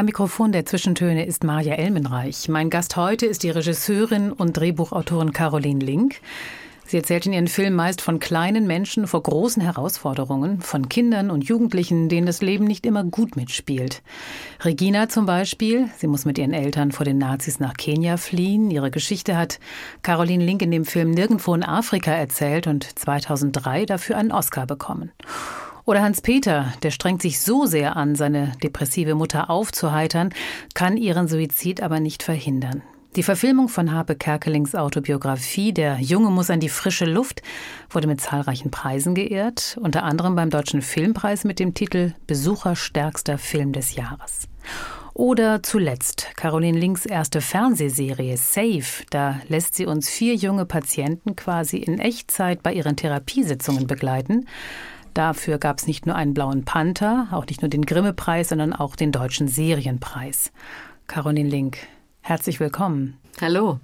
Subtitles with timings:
[0.00, 2.48] Am Mikrofon der Zwischentöne ist Maja Elmenreich.
[2.48, 6.22] Mein Gast heute ist die Regisseurin und Drehbuchautorin Caroline Link.
[6.86, 11.44] Sie erzählt in ihren Filmen meist von kleinen Menschen vor großen Herausforderungen, von Kindern und
[11.44, 14.00] Jugendlichen, denen das Leben nicht immer gut mitspielt.
[14.64, 18.70] Regina zum Beispiel, sie muss mit ihren Eltern vor den Nazis nach Kenia fliehen.
[18.70, 19.60] Ihre Geschichte hat
[20.00, 25.12] Caroline Link in dem Film Nirgendwo in Afrika erzählt und 2003 dafür einen Oscar bekommen.
[25.84, 30.30] Oder Hans-Peter, der strengt sich so sehr an, seine depressive Mutter aufzuheitern,
[30.74, 32.82] kann ihren Suizid aber nicht verhindern.
[33.16, 37.42] Die Verfilmung von Harpe Kerkelings Autobiografie Der Junge muss an die frische Luft
[37.90, 43.72] wurde mit zahlreichen Preisen geehrt, unter anderem beim Deutschen Filmpreis mit dem Titel Besucherstärkster Film
[43.72, 44.46] des Jahres.
[45.12, 49.04] Oder zuletzt Caroline Links erste Fernsehserie Safe.
[49.10, 54.46] Da lässt sie uns vier junge Patienten quasi in Echtzeit bei ihren Therapiesitzungen begleiten.
[55.14, 58.96] Dafür gab es nicht nur einen blauen Panther, auch nicht nur den Grimme-Preis, sondern auch
[58.96, 60.52] den Deutschen Serienpreis.
[61.06, 61.78] Caroline Link,
[62.20, 63.18] herzlich willkommen.
[63.40, 63.80] Hallo.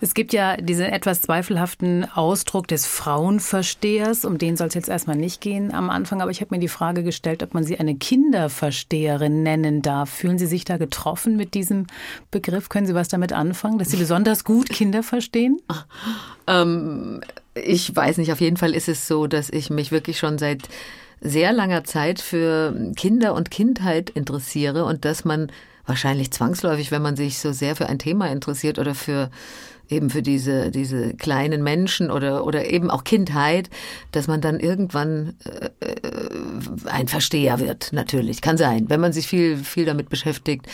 [0.00, 5.16] Es gibt ja diesen etwas zweifelhaften Ausdruck des Frauenverstehers, um den soll es jetzt erstmal
[5.16, 7.94] nicht gehen am Anfang, aber ich habe mir die Frage gestellt, ob man sie eine
[7.94, 10.10] Kinderversteherin nennen darf.
[10.10, 11.86] Fühlen Sie sich da getroffen mit diesem
[12.30, 12.68] Begriff?
[12.68, 15.60] Können Sie was damit anfangen, dass Sie besonders gut Kinder verstehen?
[16.46, 17.22] Ähm,
[17.54, 20.68] ich weiß nicht, auf jeden Fall ist es so, dass ich mich wirklich schon seit
[21.20, 25.50] sehr langer Zeit für Kinder und Kindheit interessiere und dass man
[25.86, 29.30] wahrscheinlich zwangsläufig, wenn man sich so sehr für ein Thema interessiert oder für
[29.88, 33.68] eben für diese, diese kleinen Menschen oder, oder eben auch Kindheit,
[34.12, 36.00] dass man dann irgendwann äh, äh
[36.86, 38.40] ein Versteher wird, natürlich.
[38.40, 40.66] Kann sein, wenn man sich viel, viel damit beschäftigt.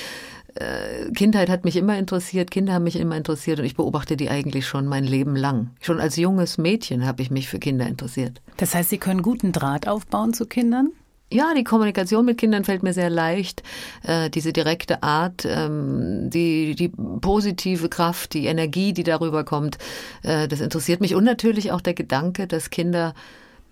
[0.55, 4.31] Äh, Kindheit hat mich immer interessiert, Kinder haben mich immer interessiert und ich beobachte die
[4.31, 5.71] eigentlich schon mein Leben lang.
[5.81, 8.41] Schon als junges Mädchen habe ich mich für Kinder interessiert.
[8.57, 10.91] Das heißt, Sie können guten Draht aufbauen zu Kindern?
[11.33, 13.63] Ja, die Kommunikation mit Kindern fällt mir sehr leicht.
[14.03, 19.79] Äh, diese direkte Art, ähm, die, die positive Kraft, die Energie, die darüber kommt,
[20.25, 21.15] äh, das interessiert mich.
[21.15, 23.15] Und natürlich auch der Gedanke, dass Kinder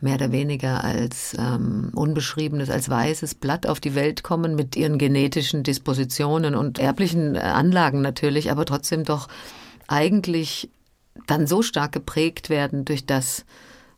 [0.00, 4.98] mehr oder weniger als ähm, unbeschriebenes, als weißes Blatt auf die Welt kommen mit ihren
[4.98, 9.28] genetischen Dispositionen und erblichen äh, Anlagen natürlich, aber trotzdem doch
[9.88, 10.70] eigentlich
[11.26, 13.44] dann so stark geprägt werden durch das,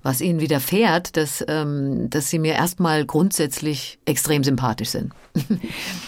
[0.02, 5.12] was ihnen widerfährt, dass, ähm, dass sie mir erstmal grundsätzlich extrem sympathisch sind.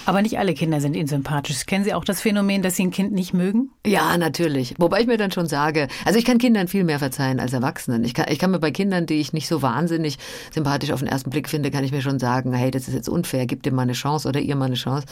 [0.06, 1.64] Aber nicht alle Kinder sind Ihnen sympathisch.
[1.66, 3.70] Kennen Sie auch das Phänomen, dass Sie ein Kind nicht mögen?
[3.86, 4.74] Ja, natürlich.
[4.78, 8.02] Wobei ich mir dann schon sage, also ich kann Kindern viel mehr verzeihen als Erwachsenen.
[8.04, 10.18] Ich kann, ich kann mir bei Kindern, die ich nicht so wahnsinnig
[10.52, 13.08] sympathisch auf den ersten Blick finde, kann ich mir schon sagen, hey, das ist jetzt
[13.08, 15.06] unfair, gib dir mal eine Chance oder ihr mal eine Chance.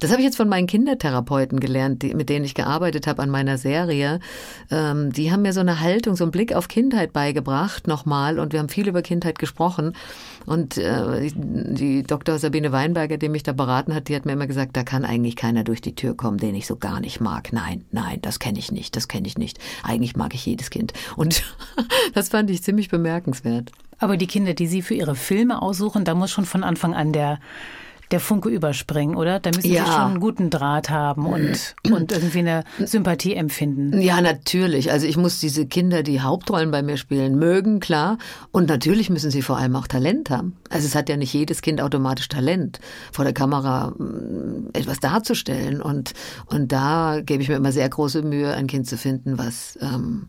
[0.00, 3.30] Das habe ich jetzt von meinen Kindertherapeuten gelernt, die, mit denen ich gearbeitet habe an
[3.30, 4.20] meiner Serie.
[4.70, 8.23] Ähm, die haben mir so eine Haltung, so einen Blick auf Kindheit beigebracht, nochmal.
[8.38, 9.94] Und wir haben viel über Kindheit gesprochen.
[10.46, 12.38] Und äh, die Dr.
[12.38, 15.36] Sabine Weinberger, die mich da beraten hat, die hat mir immer gesagt, da kann eigentlich
[15.36, 17.52] keiner durch die Tür kommen, den ich so gar nicht mag.
[17.52, 19.58] Nein, nein, das kenne ich nicht, das kenne ich nicht.
[19.82, 20.92] Eigentlich mag ich jedes Kind.
[21.16, 21.42] Und
[22.14, 23.72] das fand ich ziemlich bemerkenswert.
[23.98, 27.12] Aber die Kinder, die Sie für Ihre Filme aussuchen, da muss schon von Anfang an
[27.12, 27.38] der
[28.14, 29.40] der Funke überspringen, oder?
[29.40, 29.84] Da müssen ja.
[29.84, 34.00] Sie schon einen guten Draht haben und, und irgendwie eine Sympathie empfinden.
[34.00, 34.92] Ja, natürlich.
[34.92, 38.18] Also ich muss diese Kinder, die Hauptrollen bei mir spielen, mögen, klar.
[38.52, 40.56] Und natürlich müssen sie vor allem auch Talent haben.
[40.70, 42.78] Also es hat ja nicht jedes Kind automatisch Talent,
[43.10, 45.82] vor der Kamera mm, etwas darzustellen.
[45.82, 46.12] Und,
[46.46, 49.76] und da gebe ich mir immer sehr große Mühe, ein Kind zu finden, was...
[49.82, 50.28] Ähm,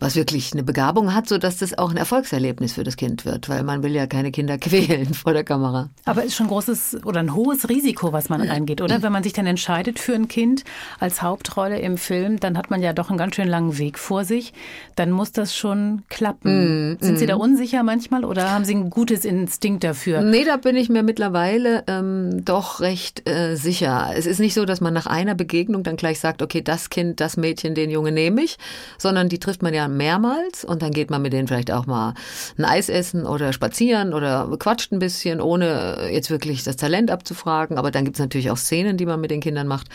[0.00, 3.48] was wirklich eine Begabung hat, so dass das auch ein Erfolgserlebnis für das Kind wird,
[3.50, 5.90] weil man will ja keine Kinder quälen vor der Kamera.
[6.06, 9.02] Aber es ist schon ein großes oder ein hohes Risiko, was man eingeht, oder?
[9.02, 10.64] Wenn man sich dann entscheidet für ein Kind
[10.98, 14.24] als Hauptrolle im Film, dann hat man ja doch einen ganz schön langen Weg vor
[14.24, 14.54] sich.
[14.96, 16.92] Dann muss das schon klappen.
[16.92, 17.40] Mm, Sind Sie da mm.
[17.40, 20.22] unsicher manchmal oder haben Sie ein gutes Instinkt dafür?
[20.22, 24.12] Nee, da bin ich mir mittlerweile ähm, doch recht äh, sicher.
[24.16, 27.20] Es ist nicht so, dass man nach einer Begegnung dann gleich sagt, okay, das Kind,
[27.20, 28.56] das Mädchen, den Junge nehme ich,
[28.96, 32.14] sondern die trifft man ja mehrmals und dann geht man mit denen vielleicht auch mal
[32.58, 37.78] ein Eis essen oder spazieren oder quatscht ein bisschen, ohne jetzt wirklich das Talent abzufragen.
[37.78, 39.88] Aber dann gibt es natürlich auch Szenen, die man mit den Kindern macht.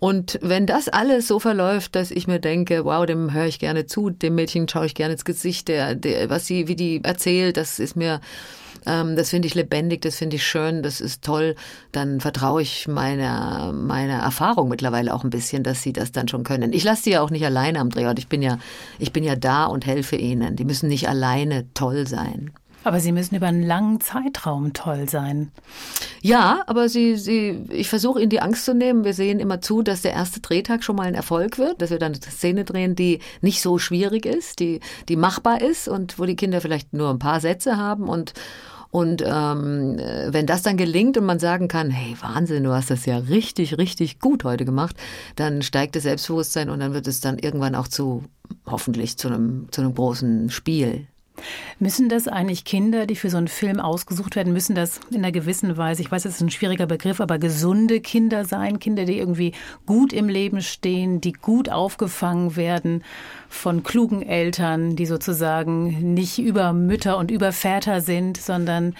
[0.00, 3.84] Und wenn das alles so verläuft, dass ich mir denke, wow, dem höre ich gerne
[3.84, 7.58] zu, dem Mädchen schaue ich gerne ins Gesicht, der, der, was sie, wie die erzählt,
[7.58, 8.20] das ist mir,
[8.86, 11.54] ähm, das finde ich lebendig, das finde ich schön, das ist toll,
[11.92, 16.44] dann vertraue ich meiner, meiner Erfahrung mittlerweile auch ein bisschen, dass sie das dann schon
[16.44, 16.72] können.
[16.72, 18.18] Ich lasse sie ja auch nicht alleine am Drehort.
[18.18, 18.58] Ich bin ja,
[18.98, 20.56] ich bin ja da und helfe ihnen.
[20.56, 22.52] Die müssen nicht alleine toll sein.
[22.82, 25.50] Aber Sie müssen über einen langen Zeitraum toll sein.
[26.22, 29.04] Ja, aber sie, sie, ich versuche ihnen die Angst zu nehmen.
[29.04, 31.98] Wir sehen immer zu, dass der erste Drehtag schon mal ein Erfolg wird, dass wir
[31.98, 36.26] dann eine Szene drehen, die nicht so schwierig ist, die, die machbar ist und wo
[36.26, 38.34] die Kinder vielleicht nur ein paar Sätze haben und
[38.92, 43.06] und ähm, wenn das dann gelingt und man sagen kann, hey Wahnsinn, du hast das
[43.06, 44.96] ja richtig, richtig gut heute gemacht,
[45.36, 48.24] dann steigt das Selbstbewusstsein und dann wird es dann irgendwann auch zu
[48.66, 51.06] hoffentlich zu einem zu einem großen Spiel.
[51.78, 55.32] Müssen das eigentlich Kinder, die für so einen Film ausgesucht werden, müssen das in einer
[55.32, 59.18] gewissen Weise, ich weiß, das ist ein schwieriger Begriff, aber gesunde Kinder sein, Kinder, die
[59.18, 59.52] irgendwie
[59.86, 63.02] gut im Leben stehen, die gut aufgefangen werden
[63.48, 68.94] von klugen Eltern, die sozusagen nicht über Mütter und über Väter sind, sondern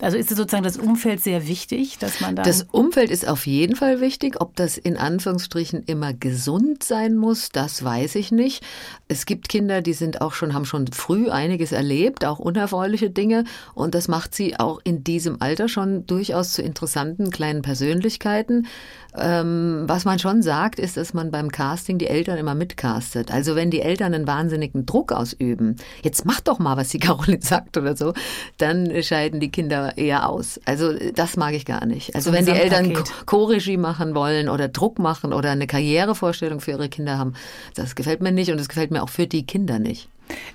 [0.00, 2.42] also ist es sozusagen das Umfeld sehr wichtig, dass man da.
[2.42, 4.40] Das Umfeld ist auf jeden Fall wichtig.
[4.40, 8.64] Ob das in Anführungsstrichen immer gesund sein muss, das weiß ich nicht.
[9.12, 13.44] Es gibt Kinder, die sind auch schon, haben schon früh einiges erlebt, auch unerfreuliche Dinge.
[13.74, 18.66] Und das macht sie auch in diesem Alter schon durchaus zu interessanten kleinen Persönlichkeiten.
[19.14, 23.30] Ähm, was man schon sagt, ist, dass man beim Casting die Eltern immer mitcastet.
[23.30, 27.42] Also wenn die Eltern einen wahnsinnigen Druck ausüben, jetzt mach doch mal, was die Caroline
[27.42, 28.14] sagt oder so,
[28.56, 30.58] dann scheiden die Kinder eher aus.
[30.64, 32.14] Also das mag ich gar nicht.
[32.14, 32.94] Also so wenn die Eltern
[33.26, 37.34] Co-Regie machen wollen oder Druck machen oder eine Karrierevorstellung für ihre Kinder haben,
[37.74, 40.08] das gefällt mir nicht und es gefällt mir auch für die Kinder nicht.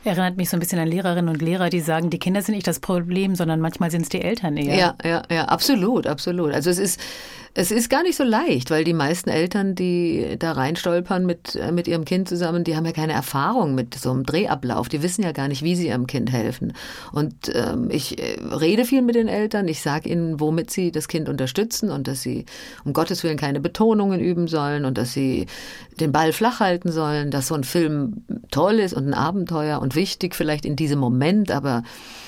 [0.03, 2.67] Erinnert mich so ein bisschen an Lehrerinnen und Lehrer, die sagen, die Kinder sind nicht
[2.67, 4.75] das Problem, sondern manchmal sind es die Eltern eher.
[4.75, 6.53] Ja, ja, ja, absolut, absolut.
[6.53, 6.99] Also es ist,
[7.53, 11.71] es ist gar nicht so leicht, weil die meisten Eltern, die da reinstolpern mit, äh,
[11.71, 14.89] mit ihrem Kind zusammen, die haben ja keine Erfahrung mit so einem Drehablauf.
[14.89, 16.73] Die wissen ja gar nicht, wie sie ihrem Kind helfen.
[17.11, 19.67] Und ähm, ich äh, rede viel mit den Eltern.
[19.67, 22.45] Ich sage ihnen, womit sie das Kind unterstützen und dass sie
[22.85, 25.47] um Gottes Willen keine Betonungen üben sollen und dass sie
[25.99, 29.95] den Ball flach halten sollen, dass so ein Film toll ist und ein Abenteuer und
[29.95, 31.83] wichtig vielleicht in diesem Moment, aber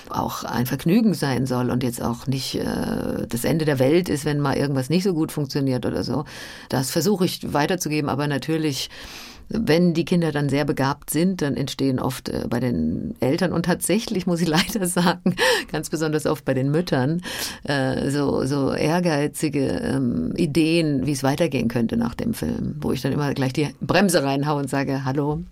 [0.10, 4.26] auch ein Vergnügen sein soll und jetzt auch nicht äh, das Ende der Welt ist,
[4.26, 6.26] wenn mal irgendwas nicht so gut funktioniert oder so.
[6.70, 8.90] Das versuche ich weiterzugeben, aber natürlich
[9.50, 13.66] wenn die Kinder dann sehr begabt sind, dann entstehen oft äh, bei den Eltern und
[13.66, 15.36] tatsächlich muss ich leider sagen,
[15.72, 17.22] ganz besonders oft bei den Müttern,
[17.64, 23.02] äh, so, so ehrgeizige ähm, Ideen, wie es weitergehen könnte nach dem Film, wo ich
[23.02, 25.44] dann immer gleich die Bremse reinhaue und sage, hallo,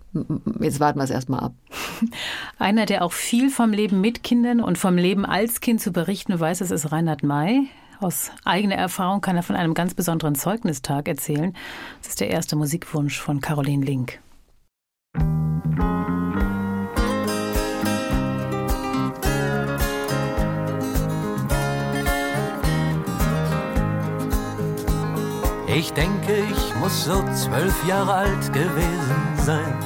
[0.60, 1.54] jetzt warten wir es erstmal ab.
[2.58, 6.38] Einer, der auch viel vom Leben mit Kindern und vom Leben als Kind zu berichten
[6.38, 7.66] weiß, das ist Reinhard May.
[8.00, 11.54] Aus eigener Erfahrung kann er von einem ganz besonderen Zeugnistag erzählen.
[12.00, 14.20] Das ist der erste Musikwunsch von Caroline Link.
[25.66, 29.76] Ich denke, ich muss so zwölf Jahre alt gewesen sein.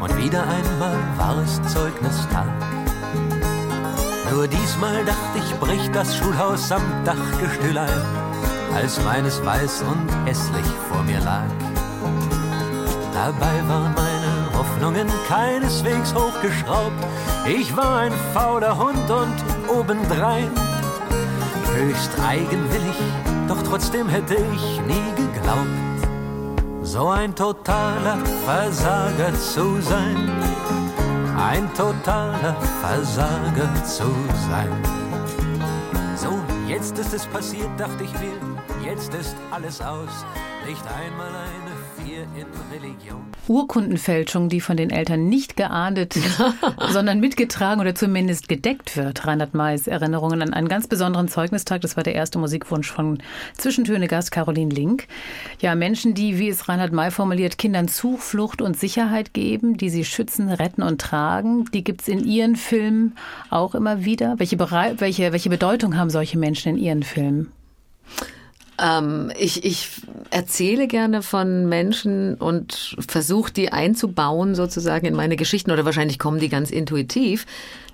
[0.00, 2.77] Und wieder einmal war es Zeugnistag.
[4.30, 8.02] Nur diesmal dachte ich, bricht das Schulhaus am Dachgestühl ein,
[8.74, 11.46] als meines weiß und hässlich vor mir lag.
[13.12, 17.04] Dabei waren meine Hoffnungen keineswegs hochgeschraubt.
[17.46, 19.36] Ich war ein fauler Hund und
[19.68, 20.50] obendrein
[21.74, 22.96] höchst eigenwillig,
[23.46, 25.68] doch trotzdem hätte ich nie geglaubt,
[26.82, 30.30] so ein totaler Versager zu sein
[31.38, 34.10] ein totaler Versager zu
[34.50, 34.82] sein.
[36.16, 38.38] So, jetzt ist es passiert, dachte ich mir,
[38.84, 40.24] jetzt ist alles aus,
[40.66, 41.67] nicht einmal eine.
[43.48, 46.14] Urkundenfälschung, die von den Eltern nicht geahndet,
[46.90, 49.26] sondern mitgetragen oder zumindest gedeckt wird.
[49.26, 51.80] Reinhard Mays Erinnerungen an einen ganz besonderen Zeugnistag.
[51.80, 53.18] Das war der erste Musikwunsch von
[53.56, 55.06] Zwischentöne-Gast Caroline Link.
[55.60, 60.04] Ja, Menschen, die, wie es Reinhard May formuliert, Kindern Zuflucht und Sicherheit geben, die sie
[60.04, 63.16] schützen, retten und tragen, die gibt es in ihren Filmen
[63.50, 64.38] auch immer wieder.
[64.38, 67.52] Welche, welche, welche Bedeutung haben solche Menschen in ihren Filmen?
[68.80, 69.88] Ähm, ich, ich
[70.30, 76.38] erzähle gerne von Menschen und versuche die einzubauen sozusagen in meine Geschichten oder wahrscheinlich kommen
[76.38, 77.46] die ganz intuitiv,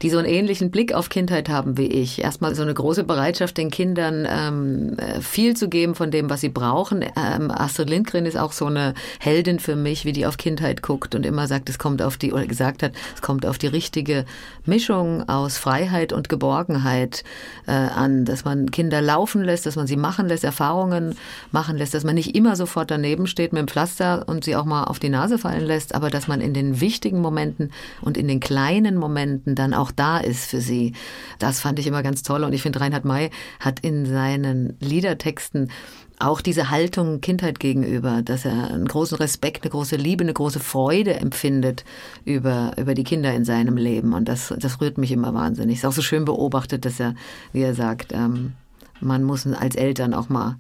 [0.03, 2.23] die so einen ähnlichen Blick auf Kindheit haben wie ich.
[2.23, 6.49] Erstmal so eine große Bereitschaft, den Kindern ähm, viel zu geben von dem, was sie
[6.49, 7.03] brauchen.
[7.03, 11.15] Ähm, Astrid Lindgren ist auch so eine Heldin für mich, wie die auf Kindheit guckt
[11.15, 14.25] und immer sagt, es kommt auf die, oder gesagt hat, es kommt auf die richtige
[14.65, 17.25] Mischung aus Freiheit und Geborgenheit
[17.67, 21.17] äh, an, dass man Kinder laufen lässt, dass man sie machen lässt, Erfahrungen Erfahrungen
[21.53, 24.65] machen lässt, dass man nicht immer sofort daneben steht mit dem Pflaster und sie auch
[24.65, 27.71] mal auf die Nase fallen lässt, aber dass man in den wichtigen Momenten
[28.01, 30.93] und in den kleinen Momenten dann auch da ist für sie.
[31.39, 35.71] Das fand ich immer ganz toll und ich finde, Reinhard May hat in seinen Liedertexten
[36.19, 40.61] auch diese Haltung Kindheit gegenüber, dass er einen großen Respekt, eine große Liebe, eine große
[40.61, 41.85] Freude empfindet
[42.25, 44.13] über, über die Kinder in seinem Leben.
[44.13, 45.79] Und das, das rührt mich immer wahnsinnig.
[45.79, 47.15] Ist auch so schön beobachtet, dass er,
[47.53, 48.53] wie er sagt, ähm,
[49.01, 50.57] man muss als Eltern auch mal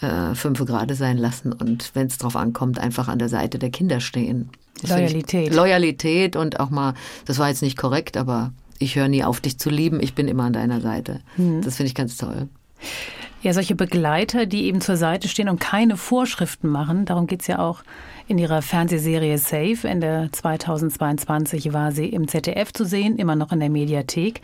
[0.00, 3.70] äh, fünf Grade sein lassen und wenn es drauf ankommt, einfach an der Seite der
[3.70, 4.50] Kinder stehen.
[4.82, 5.54] Loyalität.
[5.54, 9.58] Loyalität und auch mal, das war jetzt nicht korrekt, aber ich höre nie auf, dich
[9.58, 11.20] zu lieben, ich bin immer an deiner Seite.
[11.36, 11.62] Mhm.
[11.62, 12.48] Das finde ich ganz toll.
[13.42, 17.48] Ja, solche Begleiter, die eben zur Seite stehen und keine Vorschriften machen, darum geht es
[17.48, 17.82] ja auch
[18.28, 19.78] in ihrer Fernsehserie Safe.
[19.84, 24.40] Ende 2022 war sie im ZDF zu sehen, immer noch in der Mediathek.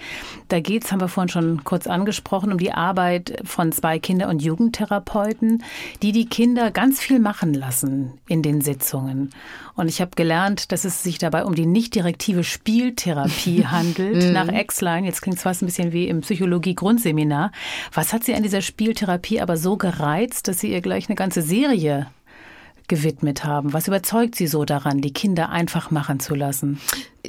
[0.49, 4.29] Da geht es, haben wir vorhin schon kurz angesprochen, um die Arbeit von zwei Kinder-
[4.29, 5.63] und Jugendtherapeuten,
[6.03, 9.31] die die Kinder ganz viel machen lassen in den Sitzungen.
[9.75, 14.33] Und ich habe gelernt, dass es sich dabei um die nicht direktive Spieltherapie handelt, mhm.
[14.33, 15.07] nach X-Line.
[15.07, 17.53] Jetzt klingt es fast ein bisschen wie im Psychologie-Grundseminar.
[17.93, 21.43] Was hat sie an dieser Spieltherapie aber so gereizt, dass sie ihr gleich eine ganze
[21.43, 22.09] Serie
[22.89, 23.73] gewidmet haben?
[23.73, 26.81] Was überzeugt Sie so daran, die Kinder einfach machen zu lassen?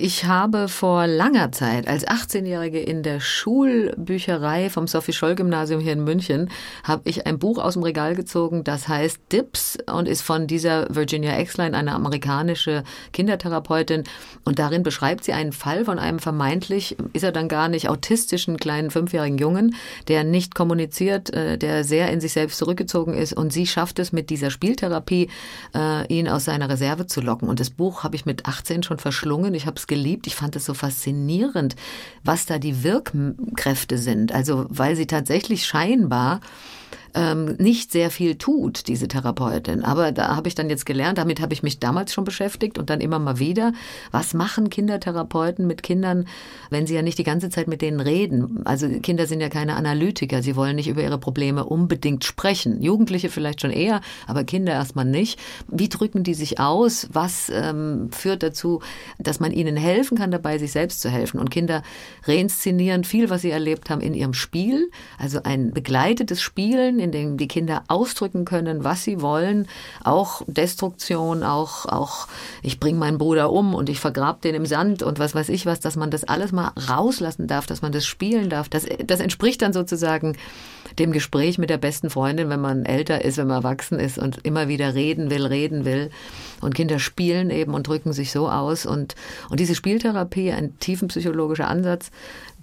[0.01, 6.50] Ich habe vor langer Zeit als 18-Jährige in der Schulbücherei vom Sophie-Scholl-Gymnasium hier in München
[6.86, 10.88] habe ich ein Buch aus dem Regal gezogen, das heißt Dips und ist von dieser
[10.96, 14.06] Virginia Exline, eine amerikanische Kindertherapeutin.
[14.46, 18.56] Und darin beschreibt sie einen Fall von einem vermeintlich, ist er dann gar nicht, autistischen
[18.56, 19.75] kleinen fünfjährigen Jungen,
[20.08, 23.34] der nicht kommuniziert, äh, der sehr in sich selbst zurückgezogen ist.
[23.34, 25.29] Und sie schafft es mit dieser Spieltherapie,
[25.75, 27.50] äh, ihn aus seiner Reserve zu locken.
[27.50, 29.53] Und das Buch habe ich mit 18 schon verschlungen.
[29.53, 30.25] Ich habe es geliebt.
[30.27, 31.75] Ich fand es so faszinierend,
[32.24, 34.31] was da die Wirkkräfte sind.
[34.31, 36.39] Also weil sie tatsächlich scheinbar
[37.13, 39.84] ähm, nicht sehr viel tut, diese Therapeutin.
[39.84, 42.89] Aber da habe ich dann jetzt gelernt, damit habe ich mich damals schon beschäftigt und
[42.89, 43.74] dann immer mal wieder,
[44.12, 46.28] was machen Kindertherapeuten mit Kindern,
[46.70, 48.62] wenn sie ja nicht die ganze Zeit mit denen reden?
[48.66, 52.82] Also Kinder sind ja keine Analytiker, sie wollen nicht über ihre Probleme unbedingt sprechen.
[52.82, 55.39] Jugendliche vielleicht schon eher, aber Kinder erstmal nicht.
[55.68, 57.08] Wie drücken die sich aus?
[57.12, 58.82] Was ähm, führt dazu,
[59.18, 61.39] dass man ihnen helfen kann, dabei sich selbst zu helfen?
[61.39, 61.82] Und Kinder
[62.25, 67.38] reinszenieren viel, was sie erlebt haben, in ihrem Spiel, also ein begleitetes Spielen in dem
[67.38, 69.68] die Kinder ausdrücken können, was sie wollen.
[70.03, 72.27] Auch Destruktion, auch, auch
[72.62, 75.65] ich bringe meinen Bruder um und ich vergrab den im Sand und was weiß ich
[75.65, 78.70] was, dass man das alles mal rauslassen darf, dass man das spielen darf.
[78.70, 80.36] Das, das entspricht dann sozusagen
[80.98, 84.39] dem Gespräch mit der besten Freundin, wenn man älter ist, wenn man erwachsen ist und
[84.44, 86.10] immer wieder reden will, reden will.
[86.62, 88.86] Und Kinder spielen eben und drücken sich so aus.
[88.86, 89.15] Und,
[89.50, 92.12] und diese Spieltherapie, ein tiefenpsychologischer Ansatz,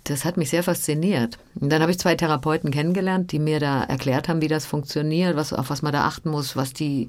[0.08, 1.38] das hat mich sehr fasziniert.
[1.60, 5.36] Und dann habe ich zwei Therapeuten kennengelernt, die mir da erklärt haben, wie das funktioniert,
[5.36, 7.08] was, auf was man da achten muss, was die,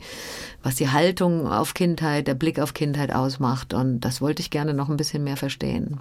[0.64, 3.74] was die Haltung auf Kindheit, der Blick auf Kindheit ausmacht.
[3.74, 6.00] Und das wollte ich gerne noch ein bisschen mehr verstehen.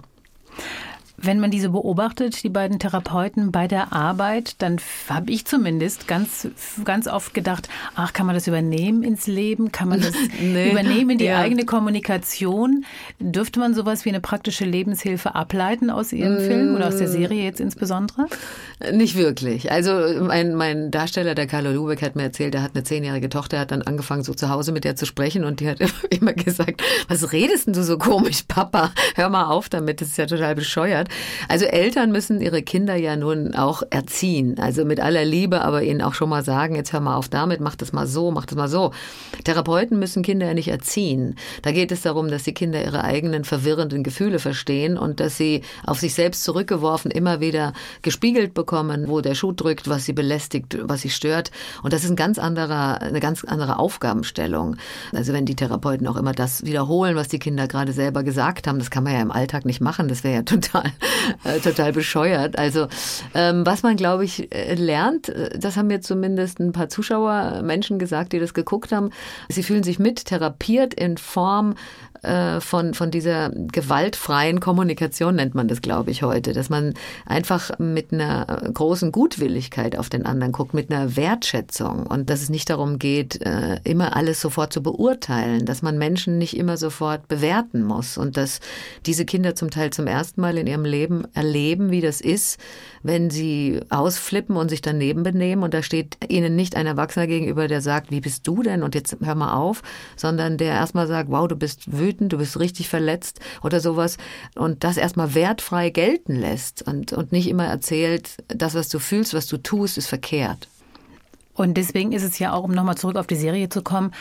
[1.19, 4.77] Wenn man diese beobachtet, die beiden Therapeuten bei der Arbeit, dann
[5.09, 6.47] habe ich zumindest ganz,
[6.85, 9.71] ganz oft gedacht, ach, kann man das übernehmen ins Leben?
[9.71, 10.69] Kann man das nee.
[10.69, 11.39] übernehmen in die ja.
[11.39, 12.85] eigene Kommunikation?
[13.19, 16.45] Dürfte man sowas wie eine praktische Lebenshilfe ableiten aus Ihrem mm.
[16.45, 18.27] Film oder aus der Serie jetzt insbesondere?
[18.91, 19.71] Nicht wirklich.
[19.71, 23.57] Also mein, mein Darsteller, der Carlo Lubeck, hat mir erzählt, er hat eine zehnjährige Tochter,
[23.57, 25.79] hat dann angefangen, so zu Hause mit der zu sprechen und die hat
[26.11, 28.91] immer gesagt, was redest denn du so komisch, Papa?
[29.15, 31.49] Hör mal auf damit, das ist ja total bescheuert hat.
[31.49, 34.57] Also Eltern müssen ihre Kinder ja nun auch erziehen.
[34.59, 37.59] Also mit aller Liebe, aber ihnen auch schon mal sagen, jetzt hör mal auf damit,
[37.59, 38.91] mach das mal so, mach das mal so.
[39.43, 41.35] Therapeuten müssen Kinder ja nicht erziehen.
[41.61, 45.61] Da geht es darum, dass die Kinder ihre eigenen verwirrenden Gefühle verstehen und dass sie
[45.85, 50.77] auf sich selbst zurückgeworfen immer wieder gespiegelt bekommen, wo der Schuh drückt, was sie belästigt,
[50.81, 51.51] was sie stört.
[51.83, 54.77] Und das ist ein ganz anderer, eine ganz andere Aufgabenstellung.
[55.13, 58.79] Also wenn die Therapeuten auch immer das wiederholen, was die Kinder gerade selber gesagt haben,
[58.79, 60.07] das kann man ja im Alltag nicht machen.
[60.07, 60.91] Das wäre ja total
[61.63, 62.57] total bescheuert.
[62.57, 62.87] Also
[63.33, 67.61] ähm, was man, glaube ich, äh, lernt, äh, das haben mir zumindest ein paar Zuschauer,
[67.63, 69.11] Menschen gesagt, die das geguckt haben,
[69.49, 71.75] sie fühlen sich mit therapiert in Form
[72.23, 76.93] äh, von, von dieser gewaltfreien Kommunikation nennt man das, glaube ich, heute, dass man
[77.25, 82.05] einfach mit einer großen Gutwilligkeit auf den anderen guckt, mit einer Wertschätzung.
[82.07, 86.37] Und dass es nicht darum geht, äh, immer alles sofort zu beurteilen, dass man Menschen
[86.37, 88.17] nicht immer sofort bewerten muss.
[88.17, 88.59] Und dass
[89.05, 92.59] diese Kinder zum Teil zum ersten Mal in ihrem Leben erleben, wie das ist,
[93.03, 95.63] wenn sie ausflippen und sich daneben benehmen.
[95.63, 98.83] Und da steht ihnen nicht ein Erwachsener gegenüber, der sagt, wie bist du denn?
[98.83, 99.83] Und jetzt hör mal auf,
[100.15, 104.17] sondern der erstmal sagt, wow, du bist wütend wütend, du bist richtig verletzt oder sowas
[104.55, 109.33] und das erstmal wertfrei gelten lässt und, und nicht immer erzählt, das, was du fühlst,
[109.33, 110.67] was du tust, ist verkehrt.
[111.57, 114.11] Und deswegen ist es ja auch, um nochmal zurück auf die Serie zu kommen,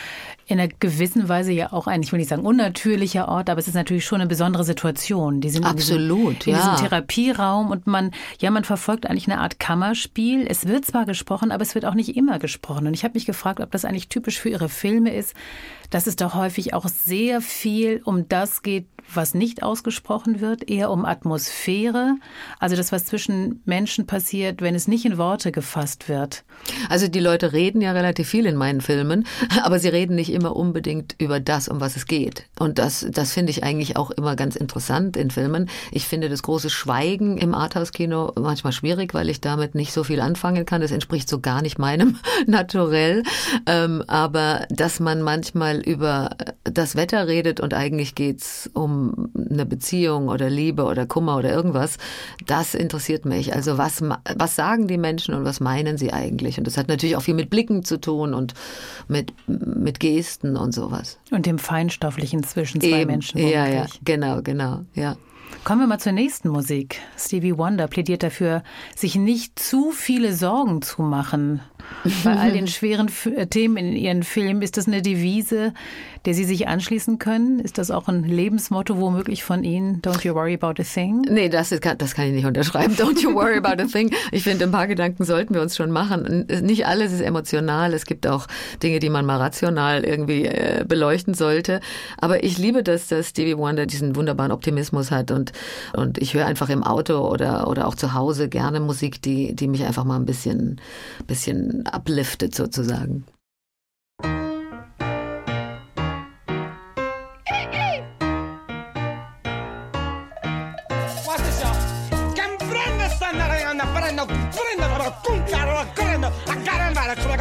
[0.46, 3.68] in einer gewissen Weise ja auch ein, ich will nicht sagen unnatürlicher Ort, aber es
[3.68, 5.40] ist natürlich schon eine besondere Situation.
[5.40, 6.70] Die sind Absolut, in diesem, in ja.
[6.72, 10.46] diesem Therapieraum und man, ja, man verfolgt eigentlich eine Art Kammerspiel.
[10.48, 12.86] Es wird zwar gesprochen, aber es wird auch nicht immer gesprochen.
[12.86, 15.34] Und ich habe mich gefragt, ob das eigentlich typisch für Ihre Filme ist,
[15.90, 20.90] dass es doch häufig auch sehr viel um das geht, was nicht ausgesprochen wird, eher
[20.90, 22.16] um Atmosphäre,
[22.58, 26.44] also das, was zwischen Menschen passiert, wenn es nicht in Worte gefasst wird.
[26.88, 29.26] Also die Leute reden ja relativ viel in meinen Filmen,
[29.62, 32.44] aber sie reden nicht immer unbedingt über das, um was es geht.
[32.58, 35.68] Und das, das finde ich eigentlich auch immer ganz interessant in Filmen.
[35.92, 40.20] Ich finde das große Schweigen im Arthouse-Kino manchmal schwierig, weil ich damit nicht so viel
[40.20, 40.80] anfangen kann.
[40.80, 43.22] Das entspricht so gar nicht meinem Naturell.
[43.66, 46.30] Ähm, aber dass man manchmal über
[46.64, 48.95] das Wetter redet und eigentlich geht's um
[49.50, 51.98] eine Beziehung oder Liebe oder Kummer oder irgendwas,
[52.46, 53.54] das interessiert mich.
[53.54, 54.02] Also was,
[54.36, 56.58] was sagen die Menschen und was meinen sie eigentlich?
[56.58, 58.54] Und das hat natürlich auch viel mit Blicken zu tun und
[59.08, 61.18] mit, mit Gesten und sowas.
[61.30, 63.10] Und dem Feinstofflichen zwischen zwei Eben.
[63.10, 63.38] Menschen.
[63.38, 64.00] Ja, ja, womöglich.
[64.04, 65.16] genau, genau, ja.
[65.64, 67.00] Kommen wir mal zur nächsten Musik.
[67.18, 68.62] Stevie Wonder plädiert dafür,
[68.94, 71.60] sich nicht zu viele Sorgen zu machen.
[72.24, 73.10] Bei all den schweren
[73.50, 75.74] Themen in ihren Filmen ist das eine Devise,
[76.26, 77.60] der Sie sich anschließen können?
[77.60, 80.02] Ist das auch ein Lebensmotto womöglich von Ihnen?
[80.02, 81.24] Don't you worry about a thing?
[81.30, 82.94] Nee, das, ist, das kann ich nicht unterschreiben.
[82.98, 84.12] Don't you worry about a thing.
[84.32, 86.46] Ich finde, ein paar Gedanken sollten wir uns schon machen.
[86.62, 87.94] Nicht alles ist emotional.
[87.94, 88.48] Es gibt auch
[88.82, 91.80] Dinge, die man mal rational irgendwie äh, beleuchten sollte.
[92.18, 95.52] Aber ich liebe das, dass Stevie Wonder diesen wunderbaren Optimismus hat und,
[95.94, 99.68] und ich höre einfach im Auto oder, oder auch zu Hause gerne Musik, die, die
[99.68, 100.80] mich einfach mal ein bisschen,
[101.28, 103.24] bisschen upliftet sozusagen.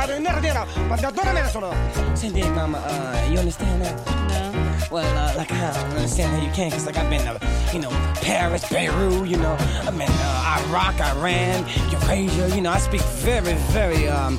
[0.05, 2.15] Caramba, come got in there, but the door minutes solo.
[2.15, 3.95] Cindy, mama, uh, you understand that?
[4.29, 4.51] No.
[4.91, 7.39] Well, uh, like, I don't understand how you can, cause like I've been, uh,
[7.73, 7.89] you know,
[8.21, 13.53] Paris, Beirut, you know, I've been, uh, Iraq, Iran, Eurasia, you know, I speak very,
[13.71, 14.37] very, um,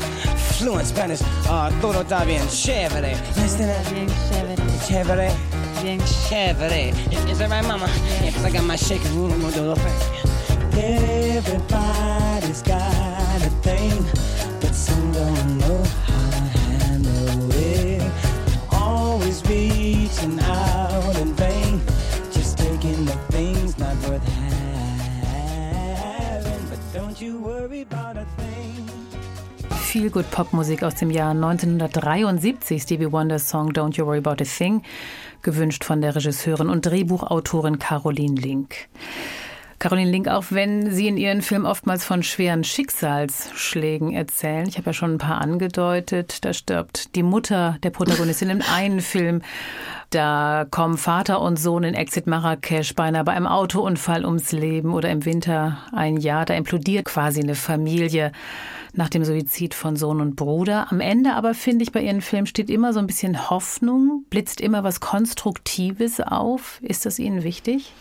[0.58, 3.10] fluent Spanish, uh, todo está bien chévere.
[3.12, 3.92] You understand that?
[3.92, 4.56] Bien chévere,
[4.86, 5.30] Chévere.
[5.82, 6.92] bien Chévere.
[7.30, 7.88] Is that right, mama?
[8.22, 10.22] Yeah, cause I got my shaking room, I'm gonna do the thing.
[10.78, 14.04] Everybody's got a thing,
[20.26, 21.80] reaching out in vain,
[22.32, 24.22] just taking the things not worth
[25.22, 26.68] having.
[26.68, 28.88] But don't you worry about a thing.
[29.70, 34.44] Feel Good Popmusik aus dem Jahr 1973, Stevie Wonders Song Don't You Worry About a
[34.44, 34.82] Thing,
[35.42, 38.88] gewünscht von der Regisseurin und Drehbuchautorin Caroline Link.
[39.78, 44.86] Caroline Link, auch wenn Sie in Ihren Filmen oftmals von schweren Schicksalsschlägen erzählen, ich habe
[44.86, 49.42] ja schon ein paar angedeutet, da stirbt die Mutter der Protagonistin im einen Film,
[50.10, 55.10] da kommen Vater und Sohn in Exit Marrakesch beinahe bei einem Autounfall ums Leben oder
[55.10, 58.32] im Winter ein Jahr, da implodiert quasi eine Familie
[58.96, 60.90] nach dem Suizid von Sohn und Bruder.
[60.90, 64.60] Am Ende aber finde ich bei Ihren Filmen steht immer so ein bisschen Hoffnung, blitzt
[64.60, 66.80] immer was Konstruktives auf.
[66.82, 67.92] Ist das Ihnen wichtig?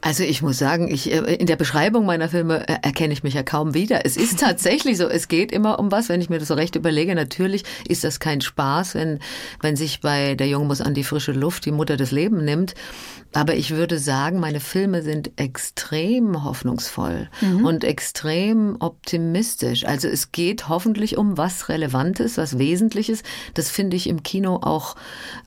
[0.00, 3.34] Also ich muss sagen, ich, äh, in der Beschreibung meiner Filme äh, erkenne ich mich
[3.34, 4.04] ja kaum wieder.
[4.04, 6.74] Es ist tatsächlich so, es geht immer um was, wenn ich mir das so recht
[6.74, 7.14] überlege.
[7.14, 9.20] Natürlich ist das kein Spaß, wenn,
[9.60, 12.74] wenn sich bei Der Junge muss an die frische Luft die Mutter das Leben nimmt.
[13.32, 17.28] Aber ich würde sagen, meine Filme sind extrem hoffnungsvoll
[17.62, 19.86] und extrem optimistisch.
[19.86, 23.22] Also es geht hoffentlich um was Relevantes, was Wesentliches.
[23.54, 24.96] Das finde ich im Kino auch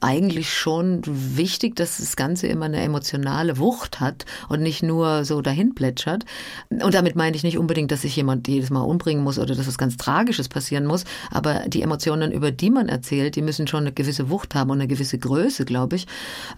[0.00, 5.42] eigentlich schon wichtig, dass das Ganze immer eine emotionale Wucht hat und nicht nur so
[5.42, 6.24] dahin plätschert.
[6.70, 9.66] Und damit meine ich nicht unbedingt, dass sich jemand jedes Mal umbringen muss oder dass
[9.66, 11.04] was ganz Tragisches passieren muss.
[11.30, 14.80] Aber die Emotionen, über die man erzählt, die müssen schon eine gewisse Wucht haben und
[14.80, 16.06] eine gewisse Größe, glaube ich.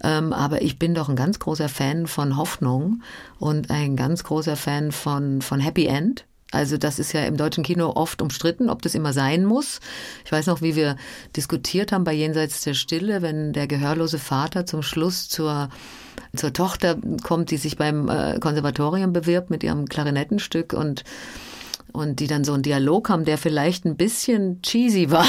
[0.05, 3.01] Ähm, aber ich bin doch ein ganz großer Fan von Hoffnung
[3.39, 6.25] und ein ganz großer Fan von, von Happy End.
[6.51, 9.81] Also das ist ja im deutschen Kino oft umstritten, ob das immer sein muss.
[10.23, 10.95] Ich weiß noch, wie wir
[11.35, 15.67] diskutiert haben bei Jenseits der Stille, wenn der gehörlose Vater zum Schluss zur,
[16.35, 21.03] zur Tochter kommt, die sich beim äh, Konservatorium bewirbt mit ihrem Klarinettenstück und
[21.93, 25.25] und die dann so einen Dialog haben, der vielleicht ein bisschen cheesy war,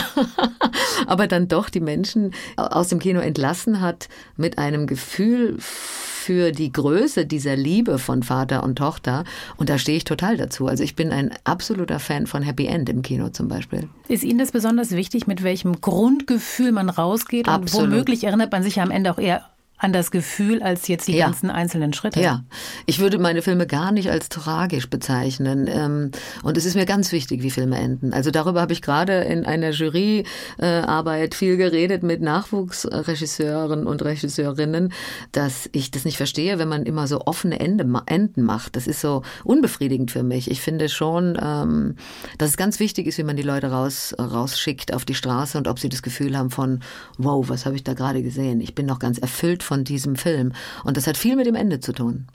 [1.07, 6.71] aber dann doch die Menschen aus dem Kino entlassen hat mit einem Gefühl für die
[6.71, 9.25] Größe dieser Liebe von Vater und Tochter.
[9.57, 10.67] Und da stehe ich total dazu.
[10.67, 13.89] Also ich bin ein absoluter Fan von Happy End im Kino zum Beispiel.
[14.09, 17.49] Ist Ihnen das besonders wichtig, mit welchem Grundgefühl man rausgeht?
[17.49, 17.87] Absolut.
[17.87, 19.47] Und womöglich erinnert man sich ja am Ende auch eher
[19.79, 21.27] an das Gefühl als jetzt die Ja.
[21.27, 22.21] ganzen einzelnen Schritte.
[22.21, 22.45] Ja,
[22.87, 25.67] ich würde meine Filme gar nicht als tragisch bezeichnen.
[25.69, 26.11] Ähm,
[26.43, 28.13] Und es ist mir ganz wichtig, wie Filme enden.
[28.13, 34.93] Also darüber habe ich gerade in einer Juryarbeit viel geredet mit Nachwuchsregisseuren und Regisseurinnen,
[35.33, 38.77] dass ich das nicht verstehe, wenn man immer so offene Ende, Enden macht.
[38.77, 40.51] Das ist so unbefriedigend für mich.
[40.51, 41.97] Ich finde schon, ähm,
[42.39, 45.69] dass es ganz wichtig ist, wie man die Leute raus, rausschickt auf die Straße und
[45.69, 46.81] ob sie das Gefühl haben von,
[47.19, 48.61] wow, was habe ich da gerade gesehen?
[48.61, 50.53] Ich bin noch ganz erfüllt von diesem Film.
[50.83, 52.27] Und das hat viel mit dem Ende zu tun.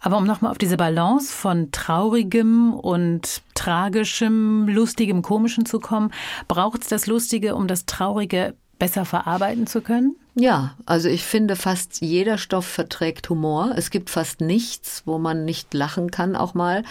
[0.00, 6.12] Aber um nochmal auf diese Balance von traurigem und tragischem, lustigem, komischem zu kommen,
[6.48, 10.16] braucht es das Lustige, um das Traurige besser verarbeiten zu können?
[10.38, 13.72] Ja, also ich finde, fast jeder Stoff verträgt Humor.
[13.74, 16.82] Es gibt fast nichts, wo man nicht lachen kann, auch mal.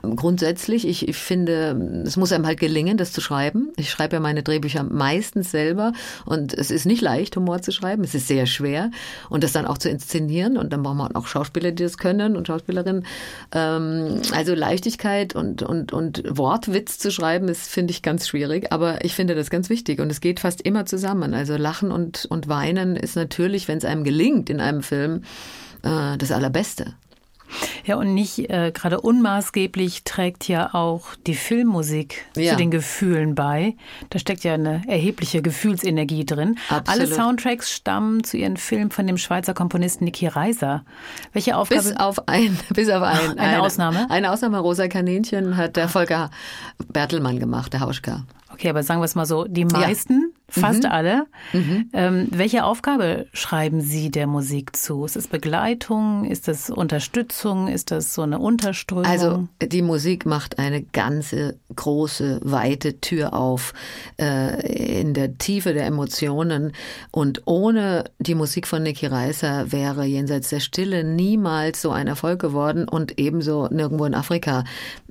[0.00, 3.70] Grundsätzlich, ich, ich finde, es muss einem halt gelingen, das zu schreiben.
[3.76, 5.92] Ich schreibe ja meine Drehbücher meistens selber
[6.24, 8.02] und es ist nicht leicht, Humor zu schreiben.
[8.02, 8.90] Es ist sehr schwer
[9.28, 12.34] und das dann auch zu inszenieren und dann braucht man auch Schauspieler, die das können
[12.34, 13.04] und Schauspielerinnen.
[13.52, 19.04] Ähm, also Leichtigkeit und, und, und Wortwitz zu schreiben, ist, finde ich, ganz schwierig, aber
[19.04, 21.34] ich finde das ganz wichtig und es geht fast immer zusammen.
[21.34, 25.22] Also Lachen und, und Weinen ist natürlich, wenn es einem gelingt in einem Film,
[25.82, 26.94] äh, das Allerbeste.
[27.84, 32.50] Ja, und nicht äh, gerade unmaßgeblich trägt ja auch die Filmmusik Ja.
[32.52, 33.76] zu den Gefühlen bei.
[34.10, 36.58] Da steckt ja eine erhebliche Gefühlsenergie drin.
[36.68, 36.88] Absolut.
[36.88, 40.84] Alle Soundtracks stammen zu ihren Filmen von dem Schweizer Komponisten Niki Reiser.
[41.32, 41.82] Welche Aufgabe?
[41.84, 44.10] Bis auf ein, bis auf ein, Eine Ausnahme?
[44.10, 46.30] Eine Ausnahme, Rosa Kaninchen hat der Volker
[46.92, 48.24] Bertelmann gemacht, der Hauschka.
[48.52, 50.90] Okay, aber sagen wir es mal so, die meisten, fast Mhm.
[50.90, 51.26] alle.
[51.92, 55.04] Ähm, welche Aufgabe schreiben Sie der Musik zu?
[55.04, 56.24] Ist es Begleitung?
[56.24, 57.68] Ist das Unterstützung?
[57.68, 59.06] Ist das so eine Unterströmung?
[59.06, 63.74] Also die Musik macht eine ganze große, weite Tür auf
[64.20, 66.72] äh, in der Tiefe der Emotionen.
[67.10, 72.40] Und ohne die Musik von Niki Reiser wäre Jenseits der Stille niemals so ein Erfolg
[72.40, 74.64] geworden und ebenso nirgendwo in Afrika.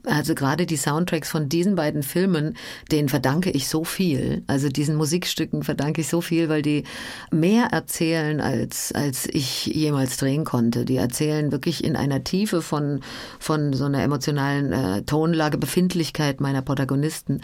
[0.05, 2.55] Also gerade die Soundtracks von diesen beiden Filmen,
[2.91, 4.43] denen verdanke ich so viel.
[4.47, 6.83] Also diesen Musikstücken verdanke ich so viel, weil die
[7.31, 10.85] mehr erzählen, als, als ich jemals drehen konnte.
[10.85, 13.01] Die erzählen wirklich in einer Tiefe von,
[13.39, 17.41] von so einer emotionalen äh, Tonlage, Befindlichkeit meiner Protagonisten.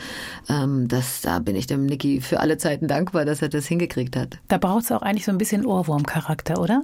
[0.49, 4.15] Ähm, das, da bin ich dem Niki für alle Zeiten dankbar, dass er das hingekriegt
[4.15, 4.37] hat.
[4.47, 6.83] da braucht es auch eigentlich so ein bisschen Ohrwurmcharakter, oder?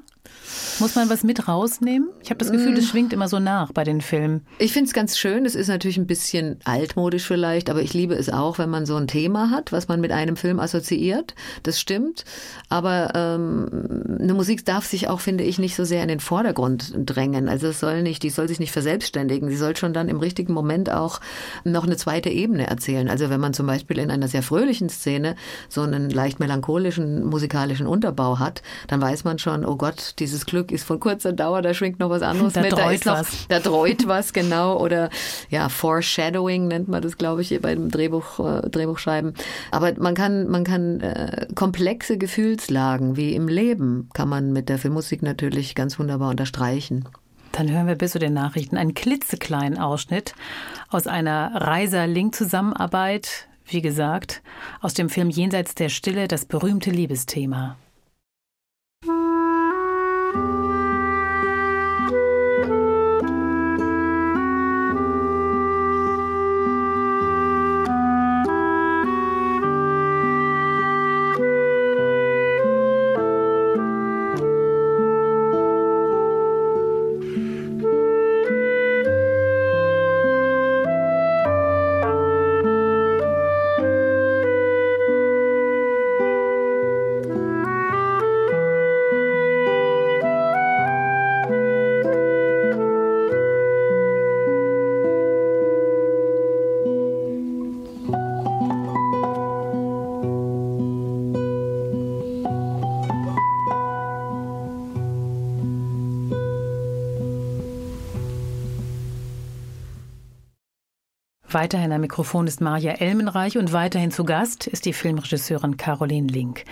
[0.80, 2.10] Muss man was mit rausnehmen?
[2.24, 2.76] Ich habe das Gefühl, Mm.
[2.76, 4.46] das schwingt immer so nach bei den Filmen.
[4.60, 5.46] Ich finde es ganz schön.
[5.46, 8.96] Es ist natürlich ein bisschen altmodisch vielleicht, aber ich liebe es auch, wenn man so
[8.96, 11.34] ein Thema hat, was man mit einem Film assoziiert.
[11.64, 12.26] Das stimmt.
[12.70, 16.94] Aber ähm, eine Musik darf sich auch, finde ich, nicht so sehr in den Vordergrund
[16.96, 17.50] drängen.
[17.50, 19.50] Also es soll nicht, die soll sich nicht verselbstständigen.
[19.50, 21.20] Sie soll schon dann im richtigen Moment auch
[21.64, 23.10] noch eine zweite Ebene erzählen.
[23.10, 25.36] Also wenn man zum Beispiel in einer sehr fröhlichen Szene
[25.70, 30.72] so einen leicht melancholischen musikalischen Unterbau hat, dann weiß man schon, oh Gott, dieses Glück
[30.72, 32.72] ist von kurzer Dauer, da schwingt noch was anderes Da mit.
[32.72, 33.46] dreut ist noch, was.
[33.50, 34.78] da dreut was, genau.
[34.80, 35.10] Oder
[35.50, 39.34] ja, Foreshadowing nennt man das, glaube ich, beim Drehbuch, äh, Drehbuchschreiben.
[39.72, 44.78] Aber man kann, man kann äh, komplexe Gefühlslagen wie im Leben kann man mit der
[44.78, 47.08] Filmmusik natürlich ganz wunderbar unterstreichen.
[47.52, 50.36] Dann hören wir bis zu den Nachrichten einen klitzekleinen Ausschnitt
[50.90, 53.48] aus einer Reiser-Link-Zusammenarbeit.
[53.66, 54.42] Wie gesagt,
[54.80, 57.76] aus dem Film Jenseits der Stille, das berühmte Liebesthema.
[111.58, 116.66] Weiterhin am Mikrofon ist Maja Elmenreich und weiterhin zu Gast ist die Filmregisseurin Caroline Link.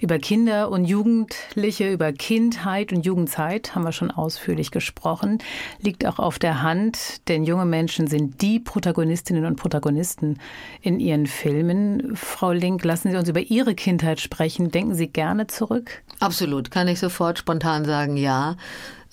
[0.00, 5.40] Über Kinder und Jugendliche, über Kindheit und Jugendzeit haben wir schon ausführlich gesprochen.
[5.82, 10.38] Liegt auch auf der Hand, denn junge Menschen sind die Protagonistinnen und Protagonisten
[10.80, 12.16] in ihren Filmen.
[12.16, 14.70] Frau Link, lassen Sie uns über Ihre Kindheit sprechen.
[14.70, 16.02] Denken Sie gerne zurück?
[16.18, 18.56] Absolut, kann ich sofort spontan sagen, ja.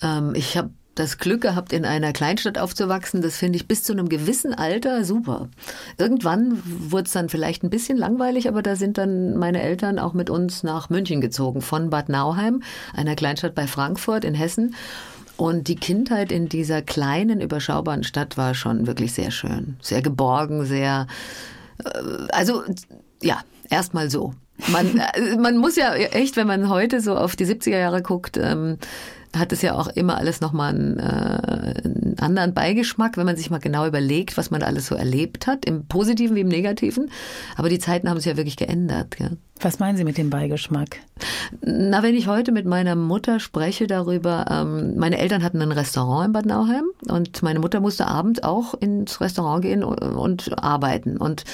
[0.00, 3.22] Ähm, ich habe das Glück gehabt, in einer Kleinstadt aufzuwachsen.
[3.22, 5.48] Das finde ich bis zu einem gewissen Alter super.
[5.96, 10.14] Irgendwann wurde es dann vielleicht ein bisschen langweilig, aber da sind dann meine Eltern auch
[10.14, 12.62] mit uns nach München gezogen, von Bad Nauheim,
[12.94, 14.74] einer Kleinstadt bei Frankfurt in Hessen.
[15.36, 19.76] Und die Kindheit in dieser kleinen, überschaubaren Stadt war schon wirklich sehr schön.
[19.80, 21.06] Sehr geborgen, sehr,
[21.84, 21.88] äh,
[22.32, 22.64] also,
[23.22, 24.34] ja, erstmal so.
[24.66, 28.36] Man, äh, man muss ja echt, wenn man heute so auf die 70er Jahre guckt,
[28.36, 28.78] ähm,
[29.38, 33.50] hat es ja auch immer alles nochmal einen, äh, einen anderen Beigeschmack, wenn man sich
[33.50, 37.10] mal genau überlegt, was man alles so erlebt hat, im Positiven wie im Negativen.
[37.56, 39.16] Aber die Zeiten haben sich ja wirklich geändert.
[39.18, 39.30] Ja.
[39.60, 41.00] Was meinen Sie mit dem Beigeschmack?
[41.62, 46.26] Na, wenn ich heute mit meiner Mutter spreche darüber, ähm, meine Eltern hatten ein Restaurant
[46.26, 51.16] in Bad Nauheim und meine Mutter musste abends auch ins Restaurant gehen und, und arbeiten.
[51.16, 51.44] Und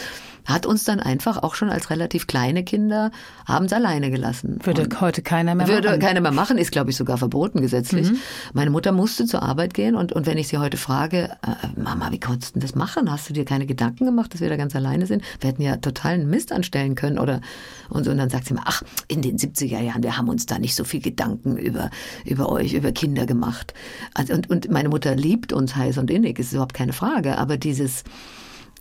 [0.44, 3.10] hat uns dann einfach auch schon als relativ kleine Kinder
[3.46, 4.58] abends alleine gelassen.
[4.62, 5.94] Würde und heute keiner mehr würde machen.
[5.94, 8.10] Würde keiner mehr machen, ist glaube ich sogar verboten gesetzlich.
[8.10, 8.18] Mhm.
[8.52, 12.10] Meine Mutter musste zur Arbeit gehen und, und wenn ich sie heute frage, äh, Mama,
[12.10, 13.10] wie konntest du das machen?
[13.10, 15.22] Hast du dir keine Gedanken gemacht, dass wir da ganz alleine sind?
[15.40, 17.40] Wir hätten ja totalen Mist anstellen können oder
[17.88, 18.10] und, so.
[18.10, 20.74] und dann sagt sie mir, ach, in den 70er Jahren, wir haben uns da nicht
[20.74, 21.90] so viel Gedanken über,
[22.24, 23.74] über euch, über Kinder gemacht.
[24.14, 27.56] Also, und, und meine Mutter liebt uns heiß und innig, ist überhaupt keine Frage, aber
[27.56, 28.04] dieses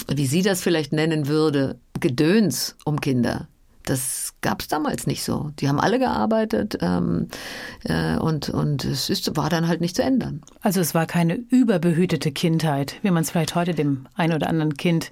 [0.07, 3.47] wie sie das vielleicht nennen würde, Gedöns um Kinder.
[3.85, 5.51] Das gab es damals nicht so.
[5.59, 7.27] Die haben alle gearbeitet ähm,
[7.83, 10.41] äh, und, und es ist, war dann halt nicht zu ändern.
[10.61, 14.77] Also es war keine überbehütete Kindheit, wie man es vielleicht heute dem einen oder anderen
[14.77, 15.11] Kind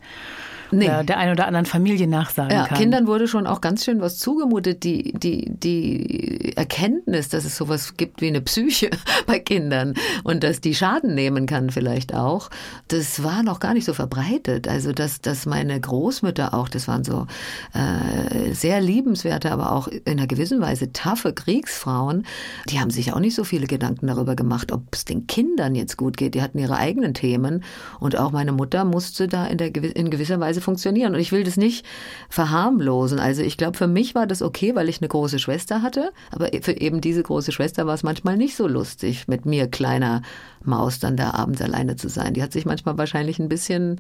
[0.72, 0.86] nee.
[0.86, 2.78] der, der einen oder anderen Familie nachsagen ja, kann.
[2.78, 4.84] Kindern wurde schon auch ganz schön was zugemutet.
[4.84, 8.90] Die, die, die Erkenntnis, dass es sowas gibt wie eine Psyche
[9.28, 12.50] bei Kindern und dass die Schaden nehmen kann vielleicht auch,
[12.88, 14.68] das war noch gar nicht so verbreitet.
[14.68, 17.28] Also dass, dass meine Großmütter auch, das waren so
[17.74, 22.26] äh, sehr liebenswerte, aber auch in einer gewissen Weise taffe Kriegsfrauen,
[22.70, 25.98] die haben sich auch nicht so viele Gedanken darüber gemacht, ob es den Kindern jetzt
[25.98, 26.36] gut geht.
[26.36, 27.64] Die hatten ihre eigenen Themen
[28.00, 31.14] und auch meine Mutter musste da in, der, in gewisser Weise funktionieren.
[31.14, 31.86] Und ich will das nicht
[32.30, 33.20] verharmlosen.
[33.20, 36.12] Also ich glaube, für mich war das okay, weil ich eine große Schwester hatte.
[36.32, 40.22] Aber für eben diese große Schwester war es manchmal nicht so lustig, mit mir kleiner
[40.64, 42.34] Maus dann da abends alleine zu sein.
[42.34, 44.00] Die hat sich manchmal wahrscheinlich ein bisschen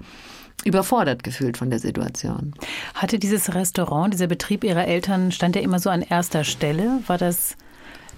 [0.63, 2.53] überfordert gefühlt von der Situation.
[2.93, 6.99] Hatte dieses Restaurant, dieser Betrieb Ihrer Eltern, stand der immer so an erster Stelle?
[7.07, 7.57] War das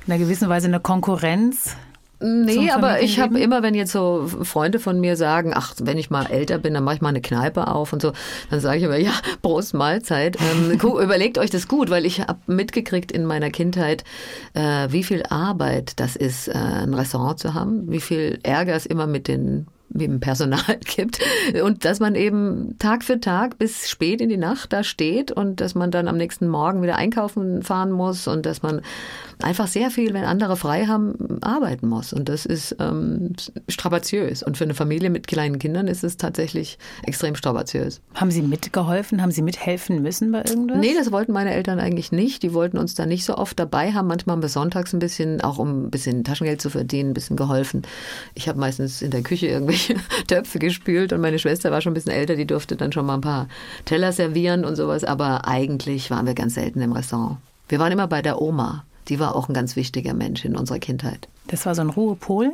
[0.06, 1.78] in einer gewissen Weise eine Konkurrenz
[2.24, 6.10] Nee, aber ich habe immer, wenn jetzt so Freunde von mir sagen, ach, wenn ich
[6.10, 8.14] mal älter bin, dann mache ich mal eine Kneipe auf und so,
[8.50, 10.38] dann sage ich immer, ja, Prost Mahlzeit.
[10.40, 14.06] Ähm, überlegt euch das gut, weil ich habe mitgekriegt in meiner Kindheit,
[14.54, 18.86] äh, wie viel Arbeit das ist, äh, ein Restaurant zu haben, wie viel Ärger es
[18.86, 21.20] immer mit den wie im Personal gibt.
[21.64, 25.62] Und dass man eben Tag für Tag bis spät in die Nacht da steht und
[25.62, 28.82] dass man dann am nächsten Morgen wieder einkaufen fahren muss und dass man
[29.42, 32.14] einfach sehr viel, wenn andere frei haben, arbeiten muss.
[32.14, 33.34] Und das ist ähm,
[33.68, 34.44] strapaziös.
[34.44, 38.02] Und für eine Familie mit kleinen Kindern ist es tatsächlich extrem strapaziös.
[38.16, 39.22] Haben Sie mitgeholfen?
[39.22, 40.78] Haben Sie mithelfen müssen bei irgendwas?
[40.78, 42.44] Nee, das wollten meine Eltern eigentlich nicht.
[42.44, 44.08] Die wollten uns da nicht so oft dabei haben.
[44.08, 47.36] Manchmal haben wir sonntags ein bisschen, auch um ein bisschen Taschengeld zu verdienen, ein bisschen
[47.36, 47.84] geholfen.
[48.36, 49.83] Ich habe meistens in der Küche irgendwelche
[50.28, 53.15] Töpfe gespült und meine Schwester war schon ein bisschen älter, die durfte dann schon mal
[53.15, 53.48] ein paar
[53.86, 55.04] Teller servieren und sowas.
[55.04, 57.38] Aber eigentlich waren wir ganz selten im Restaurant.
[57.67, 58.86] Wir waren immer bei der Oma.
[59.10, 61.28] Die war auch ein ganz wichtiger Mensch in unserer Kindheit.
[61.48, 62.52] Das war so ein Ruhepol?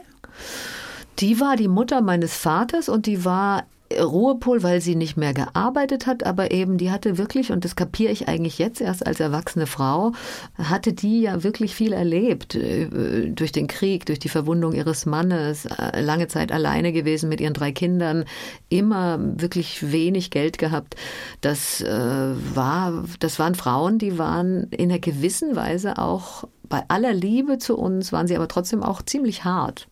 [1.19, 3.65] Die war die Mutter meines Vaters und die war
[3.97, 8.11] Ruhepol, weil sie nicht mehr gearbeitet hat, aber eben die hatte wirklich, und das kapiere
[8.11, 10.11] ich eigentlich jetzt erst als erwachsene Frau,
[10.57, 15.65] hatte die ja wirklich viel erlebt äh, durch den Krieg, durch die Verwundung ihres Mannes,
[15.65, 18.25] äh, lange Zeit alleine gewesen mit ihren drei Kindern,
[18.69, 20.95] immer wirklich wenig Geld gehabt.
[21.41, 27.13] Das äh, war, das waren Frauen, die waren in einer gewissen Weise auch bei aller
[27.13, 29.87] Liebe zu uns, waren sie aber trotzdem auch ziemlich hart.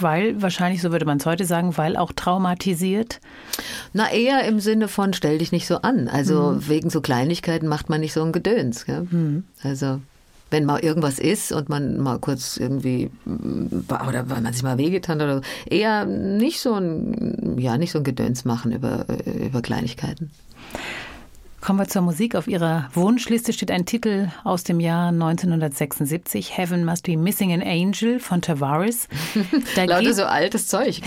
[0.00, 3.20] Weil, wahrscheinlich, so würde man es heute sagen, weil auch traumatisiert?
[3.92, 6.08] Na, eher im Sinne von, stell dich nicht so an.
[6.08, 6.68] Also mhm.
[6.68, 8.86] wegen so Kleinigkeiten macht man nicht so ein Gedöns.
[8.86, 9.44] Mhm.
[9.62, 10.00] Also
[10.50, 15.20] wenn mal irgendwas ist und man mal kurz irgendwie oder weil man sich mal wehgetan
[15.20, 19.62] hat oder so, eher nicht so ein ja nicht so ein Gedöns machen über über
[19.62, 20.30] Kleinigkeiten.
[21.64, 22.34] Kommen wir zur Musik.
[22.34, 27.62] Auf Ihrer Wunschliste steht ein Titel aus dem Jahr 1976, Heaven Must Be Missing an
[27.62, 29.08] Angel von Tavares.
[29.74, 31.00] Da Lauter so altes Zeug.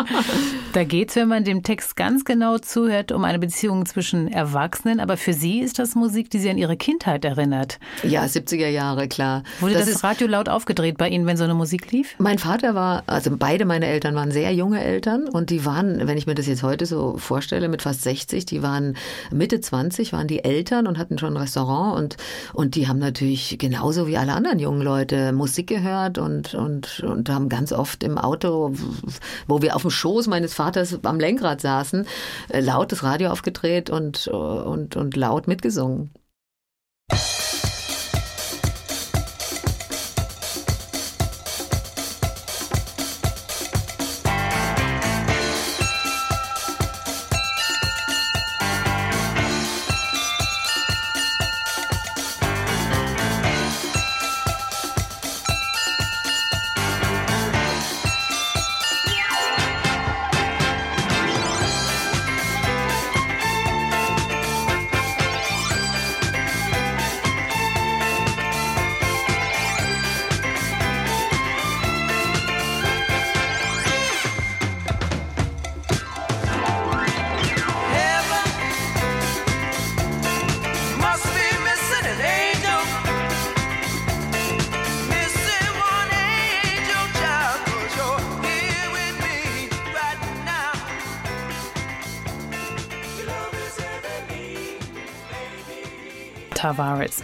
[0.72, 4.98] da geht es, wenn man dem Text ganz genau zuhört, um eine Beziehung zwischen Erwachsenen.
[4.98, 7.78] Aber für Sie ist das Musik, die Sie an Ihre Kindheit erinnert.
[8.02, 9.42] Ja, 70er Jahre, klar.
[9.60, 12.14] Wurde das, das Radio laut aufgedreht bei Ihnen, wenn so eine Musik lief?
[12.16, 16.16] Mein Vater war, also beide meine Eltern waren sehr junge Eltern und die waren, wenn
[16.16, 18.96] ich mir das jetzt heute so vorstelle, mit fast 60, die waren
[19.30, 22.16] Mitte 20 25 waren die Eltern und hatten schon ein Restaurant und,
[22.52, 27.28] und die haben natürlich genauso wie alle anderen jungen Leute Musik gehört und, und, und
[27.28, 28.72] haben ganz oft im Auto,
[29.48, 32.06] wo wir auf dem Schoß meines Vaters am Lenkrad saßen,
[32.50, 36.10] äh, laut das Radio aufgedreht und, und, und laut mitgesungen.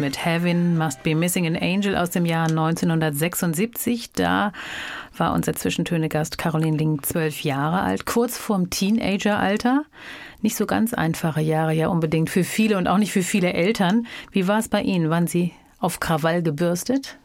[0.08, 4.10] Mit Heaven Must Be Missing an Angel aus dem Jahr 1976.
[4.12, 4.54] Da
[5.14, 9.84] war unser Zwischentöne-Gast Caroline Ling zwölf Jahre alt, kurz vorm Teenageralter.
[10.40, 14.06] Nicht so ganz einfache Jahre ja unbedingt für viele und auch nicht für viele Eltern.
[14.32, 15.10] Wie war es bei Ihnen?
[15.10, 17.18] Waren Sie auf Krawall gebürstet?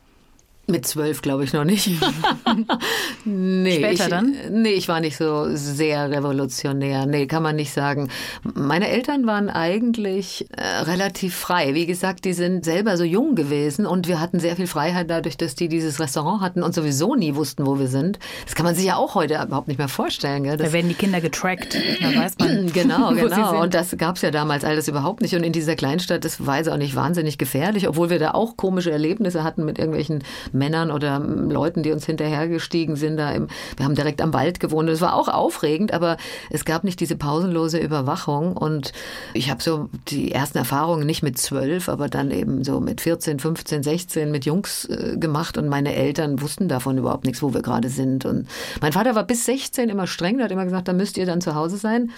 [0.66, 1.90] Mit zwölf glaube ich noch nicht.
[3.26, 4.34] nee, Später ich, dann?
[4.50, 7.06] Nee, ich war nicht so sehr revolutionär.
[7.06, 8.10] Nee, kann man nicht sagen.
[8.54, 11.74] Meine Eltern waren eigentlich äh, relativ frei.
[11.74, 15.36] Wie gesagt, die sind selber so jung gewesen und wir hatten sehr viel Freiheit dadurch,
[15.36, 18.18] dass die dieses Restaurant hatten und sowieso nie wussten, wo wir sind.
[18.46, 20.44] Das kann man sich ja auch heute überhaupt nicht mehr vorstellen.
[20.44, 20.56] Gell?
[20.56, 21.78] Das, Da werden die Kinder getrackt.
[22.02, 23.62] Da weiß man, Genau, genau.
[23.62, 25.36] Und das gab es ja damals alles überhaupt nicht.
[25.36, 28.56] Und in dieser Kleinstadt, das war jetzt auch nicht wahnsinnig gefährlich, obwohl wir da auch
[28.56, 33.18] komische Erlebnisse hatten mit irgendwelchen Männern oder ähm, Leuten, die uns hinterhergestiegen sind.
[33.18, 34.90] Da im, wir haben direkt am Wald gewohnt.
[34.90, 36.18] Es war auch aufregend, aber
[36.50, 38.56] es gab nicht diese pausenlose Überwachung.
[38.56, 38.94] Und
[39.34, 43.40] ich habe so die ersten Erfahrungen nicht mit zwölf, aber dann eben so mit 14,
[43.40, 45.58] 15, 16 mit Jungs äh, gemacht.
[45.58, 48.26] Und meine Eltern wussten davon überhaupt nichts, wo wir gerade sind.
[48.26, 48.48] Und
[48.82, 50.38] mein Vater war bis 16 immer streng.
[50.38, 52.12] Der hat immer gesagt, da müsst ihr dann zu Hause sein.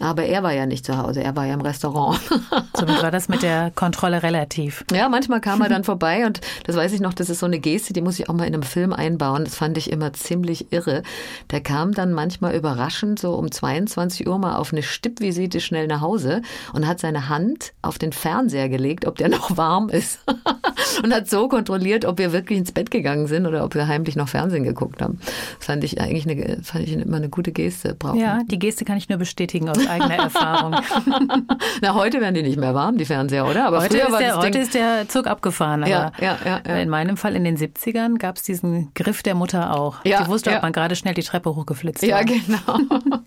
[0.00, 2.20] Aber er war ja nicht zu Hause, er war ja im Restaurant.
[2.74, 4.84] Somit war das mit der Kontrolle relativ.
[4.92, 7.58] Ja, manchmal kam er dann vorbei und das weiß ich noch, das ist so eine
[7.58, 9.44] Geste, die muss ich auch mal in einem Film einbauen.
[9.44, 11.02] Das fand ich immer ziemlich irre.
[11.50, 16.00] Der kam dann manchmal überraschend so um 22 Uhr mal auf eine Stippvisite schnell nach
[16.00, 20.20] Hause und hat seine Hand auf den Fernseher gelegt, ob der noch warm ist.
[21.02, 24.16] und hat so kontrolliert, ob wir wirklich ins Bett gegangen sind oder ob wir heimlich
[24.16, 25.18] noch Fernsehen geguckt haben.
[25.58, 27.94] Das fand ich eigentlich eine, fand ich immer eine gute Geste.
[27.94, 28.18] Brauchen.
[28.18, 30.72] Ja, die Geste kann ich nur bestätigen aus eigener Erfahrung.
[31.82, 33.66] Na, heute werden die nicht mehr warm, die Fernseher, oder?
[33.66, 35.82] Aber Heute, ist der, Ding, heute ist der Zug abgefahren.
[35.82, 36.76] Aber Ja, ja, ja, ja.
[36.78, 40.04] In meinem Fall in den 70ern gab es diesen Griff der Mutter auch.
[40.04, 40.56] Ja, Die wusste, ja.
[40.56, 42.24] ob man gerade schnell die Treppe hochgeflitzt ja, war.
[42.24, 42.98] genau.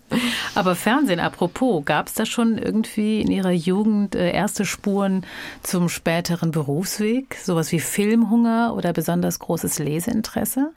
[0.54, 5.24] Aber Fernsehen, apropos, gab es da schon irgendwie in Ihrer Jugend äh, erste Spuren
[5.62, 7.36] zum späteren Berufsweg?
[7.42, 10.70] Sowas wie Filmhunger oder besonders großes Leseinteresse?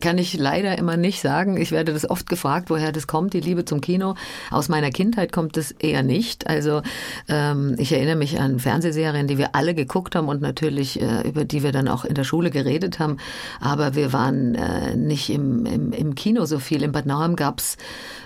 [0.00, 1.56] Kann ich leider immer nicht sagen.
[1.56, 4.14] Ich werde das oft gefragt, woher das kommt, die Liebe zum Kino.
[4.50, 6.46] Aus meiner Kindheit kommt es eher nicht.
[6.46, 6.82] Also
[7.28, 11.44] ähm, ich erinnere mich an Fernsehserien, die wir alle geguckt haben und natürlich äh, über
[11.44, 13.18] die wir dann auch in der Schule geredet haben.
[13.60, 16.82] Aber wir waren äh, nicht im, im, im Kino so viel.
[16.82, 17.76] In Bad Nauheim gab's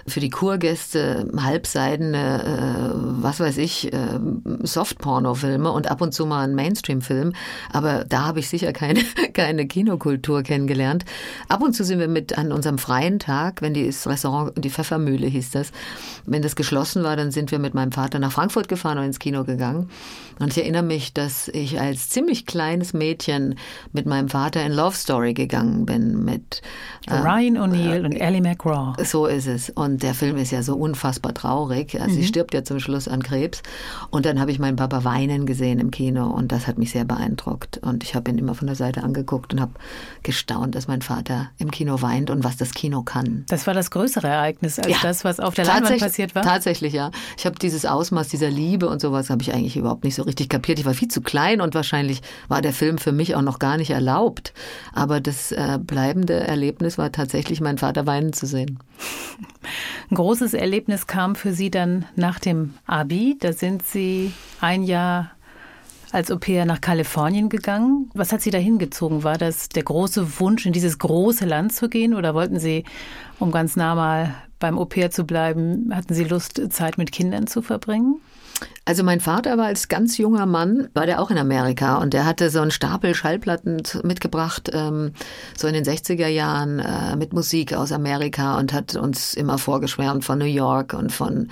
[0.08, 4.18] für die Kurgäste halbseidene, äh, was weiß ich, äh,
[4.62, 7.32] Softporno-Filme und ab und zu mal einen Mainstream-Film.
[7.72, 9.00] Aber da habe ich sicher keine,
[9.34, 11.04] keine Kinokultur kennengelernt.
[11.48, 14.70] Ab und zu sind wir mit an unserem freien Tag, wenn die, das Restaurant, die
[14.70, 15.72] Pfeffermühle hieß das,
[16.26, 19.18] wenn das geschlossen war, dann sind wir mit meinem Vater nach Frankfurt gefahren und ins
[19.18, 19.88] Kino gegangen.
[20.38, 23.56] Und ich erinnere mich, dass ich als ziemlich kleines Mädchen
[23.92, 26.62] mit meinem Vater in Love Story gegangen bin mit
[27.06, 28.94] äh, Ryan O'Neill und Ellie McGraw.
[29.04, 29.70] so ist es.
[29.70, 32.00] Und der Film ist ja so unfassbar traurig.
[32.00, 33.62] Also sie stirbt ja zum Schluss an Krebs.
[34.10, 37.04] Und dann habe ich meinen Papa weinen gesehen im Kino und das hat mich sehr
[37.04, 37.78] beeindruckt.
[37.78, 39.72] Und ich habe ihn immer von der Seite angeguckt und habe
[40.22, 43.44] gestaunt, dass mein Vater im Kino weint und was das Kino kann.
[43.48, 44.96] Das war das größere Ereignis als Ja.
[45.02, 46.42] das, was auf der Leinwand passiert war.
[46.42, 47.10] Tatsächlich, ja.
[47.36, 50.48] Ich habe dieses Ausmaß dieser Liebe und sowas habe ich eigentlich überhaupt nicht so richtig
[50.48, 50.78] kapiert.
[50.78, 53.76] Ich war viel zu klein und wahrscheinlich war der Film für mich auch noch gar
[53.76, 54.52] nicht erlaubt.
[54.92, 58.78] Aber das äh, bleibende Erlebnis war tatsächlich, meinen Vater weinen zu sehen.
[60.10, 63.36] Ein großes Erlebnis kam für Sie dann nach dem Abi.
[63.38, 65.30] Da sind Sie ein Jahr
[66.12, 68.10] als Au-pair nach Kalifornien gegangen.
[68.14, 69.24] Was hat Sie da hingezogen?
[69.24, 72.14] War das der große Wunsch, in dieses große Land zu gehen?
[72.14, 72.84] Oder wollten Sie,
[73.38, 77.62] um ganz nah mal beim Au-pair zu bleiben, hatten Sie Lust, Zeit mit Kindern zu
[77.62, 78.20] verbringen?
[78.84, 82.24] Also mein Vater war als ganz junger Mann, war der auch in Amerika und der
[82.24, 85.12] hatte so einen Stapel Schallplatten mitgebracht, ähm,
[85.56, 90.24] so in den 60er Jahren äh, mit Musik aus Amerika und hat uns immer vorgeschwärmt
[90.24, 91.50] von New York und von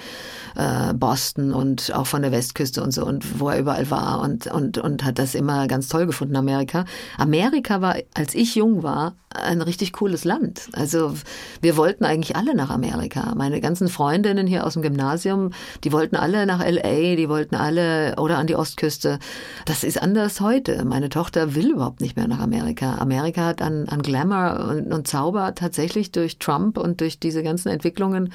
[0.57, 4.47] äh, Boston und auch von der Westküste und so und wo er überall war und,
[4.47, 6.87] und, und hat das immer ganz toll gefunden, Amerika.
[7.19, 10.69] Amerika war, als ich jung war, ein richtig cooles Land.
[10.73, 11.13] Also
[11.61, 13.35] wir wollten eigentlich alle nach Amerika.
[13.37, 15.51] Meine ganzen Freundinnen hier aus dem Gymnasium,
[15.85, 19.19] die wollten alle nach LA, die wollten alle oder an die Ostküste.
[19.65, 20.85] Das ist anders heute.
[20.85, 22.97] Meine Tochter will überhaupt nicht mehr nach Amerika.
[22.97, 27.69] Amerika hat an, an Glamour und, und Zauber tatsächlich durch Trump und durch diese ganzen
[27.69, 28.33] Entwicklungen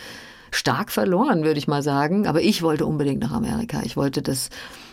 [0.52, 2.28] stark verloren, würde ich mal sagen.
[2.28, 3.82] Aber ich wollte unbedingt nach Amerika.
[3.84, 4.50] Ich wollte das.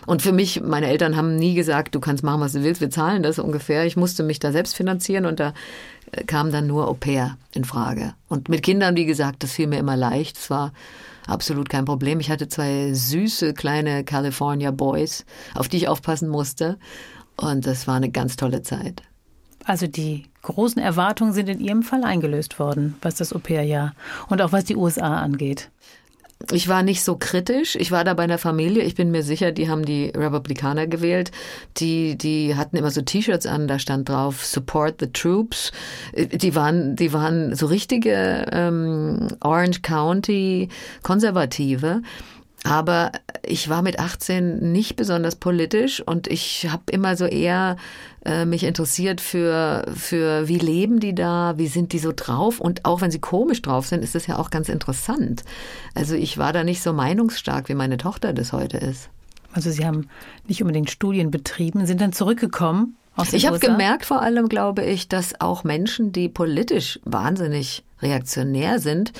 [0.06, 2.90] Und für mich, meine Eltern haben nie gesagt, du kannst machen, was du willst, wir
[2.90, 3.84] zahlen das ungefähr.
[3.84, 5.52] Ich musste mich da selbst finanzieren und da
[6.12, 8.14] äh, kam dann nur Au pair in Frage.
[8.28, 10.38] Und mit Kindern, wie gesagt, das fiel mir immer leicht.
[10.38, 10.72] Es war
[11.28, 12.20] absolut kein Problem.
[12.20, 15.24] Ich hatte zwei süße kleine California Boys,
[15.54, 16.78] auf die ich aufpassen musste.
[17.36, 19.02] Und das war eine ganz tolle Zeit.
[19.64, 23.94] Also die großen Erwartungen sind in Ihrem Fall eingelöst worden, was das Au-pair-Jahr
[24.28, 25.70] und auch was die USA angeht.
[26.52, 27.74] Ich war nicht so kritisch.
[27.74, 28.84] Ich war da bei einer Familie.
[28.84, 31.32] Ich bin mir sicher, die haben die Republikaner gewählt.
[31.78, 35.72] Die, die hatten immer so T-Shirts an, da stand drauf Support the Troops.
[36.14, 40.68] Die waren, die waren so richtige ähm, Orange County
[41.02, 42.02] Konservative.
[42.64, 43.12] Aber
[43.44, 47.76] ich war mit 18 nicht besonders politisch und ich habe immer so eher
[48.24, 52.84] äh, mich interessiert für, für, wie leben die da, wie sind die so drauf und
[52.84, 55.44] auch wenn sie komisch drauf sind, ist das ja auch ganz interessant.
[55.94, 59.08] Also ich war da nicht so meinungsstark, wie meine Tochter das heute ist.
[59.52, 60.08] Also Sie haben
[60.46, 65.08] nicht unbedingt Studien betrieben, sind dann zurückgekommen aus Ich habe gemerkt vor allem, glaube ich,
[65.08, 69.12] dass auch Menschen, die politisch wahnsinnig reaktionär sind,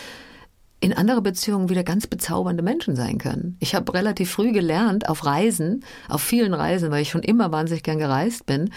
[0.81, 3.57] in andere Beziehungen wieder ganz bezaubernde Menschen sein können.
[3.59, 7.83] Ich habe relativ früh gelernt, auf Reisen, auf vielen Reisen, weil ich schon immer wahnsinnig
[7.83, 8.71] gern gereist bin,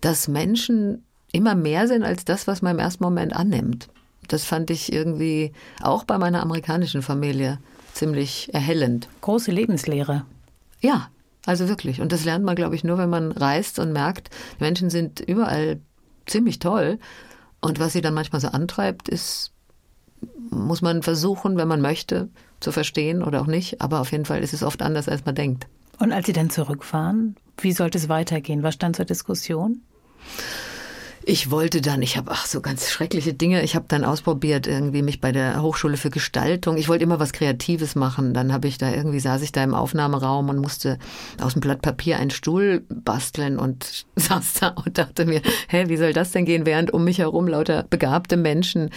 [0.00, 3.88] dass Menschen immer mehr sind als das, was man im ersten Moment annimmt.
[4.28, 7.58] Das fand ich irgendwie auch bei meiner amerikanischen Familie
[7.94, 9.08] ziemlich erhellend.
[9.22, 10.24] Große Lebenslehre.
[10.80, 11.08] Ja,
[11.46, 12.00] also wirklich.
[12.00, 15.80] Und das lernt man, glaube ich, nur, wenn man reist und merkt, Menschen sind überall
[16.26, 16.98] ziemlich toll.
[17.60, 19.52] Und was sie dann manchmal so antreibt, ist
[20.50, 22.28] muss man versuchen, wenn man möchte,
[22.60, 23.80] zu verstehen oder auch nicht.
[23.80, 25.66] Aber auf jeden Fall ist es oft anders, als man denkt.
[25.98, 28.62] Und als Sie dann zurückfahren, wie sollte es weitergehen?
[28.62, 29.82] Was stand zur Diskussion?
[31.22, 33.62] Ich wollte dann, ich habe ach so ganz schreckliche Dinge.
[33.62, 36.78] Ich habe dann ausprobiert irgendwie mich bei der Hochschule für Gestaltung.
[36.78, 38.32] Ich wollte immer was Kreatives machen.
[38.32, 40.98] Dann habe ich da irgendwie saß ich da im Aufnahmeraum und musste
[41.40, 45.98] aus dem Blatt Papier einen Stuhl basteln und saß da und dachte mir, hä, wie
[45.98, 48.88] soll das denn gehen, während um mich herum lauter begabte Menschen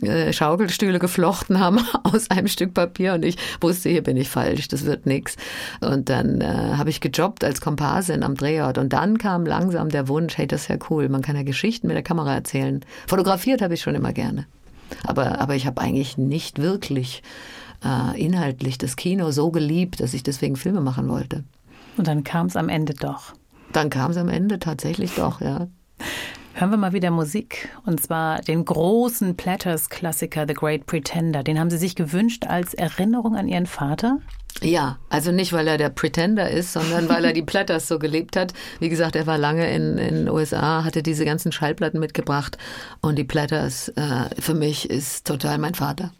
[0.00, 4.68] äh, Schaukelstühle geflochten haben aus einem Stück Papier und ich wusste, hier bin ich falsch,
[4.68, 5.36] das wird nix.
[5.80, 10.08] Und dann äh, habe ich gejobbt als Komparsin am Drehort und dann kam langsam der
[10.08, 12.84] Wunsch, hey, das ist ja cool, man kann ja Geschichten mit der Kamera erzählen.
[13.06, 14.46] Fotografiert habe ich schon immer gerne.
[15.04, 17.22] Aber, aber ich habe eigentlich nicht wirklich
[17.84, 21.44] äh, inhaltlich das Kino so geliebt, dass ich deswegen Filme machen wollte.
[21.96, 23.34] Und dann kam es am Ende doch.
[23.72, 25.68] Dann kam es am Ende tatsächlich doch, ja.
[26.54, 27.70] Hören wir mal wieder Musik.
[27.86, 31.42] Und zwar den großen Platters-Klassiker The Great Pretender.
[31.42, 34.18] Den haben Sie sich gewünscht als Erinnerung an Ihren Vater?
[34.60, 38.36] Ja, also nicht, weil er der Pretender ist, sondern weil er die Platters so gelebt
[38.36, 38.52] hat.
[38.80, 42.58] Wie gesagt, er war lange in den USA, hatte diese ganzen Schallplatten mitgebracht.
[43.00, 46.12] Und die Platters äh, für mich ist total mein Vater.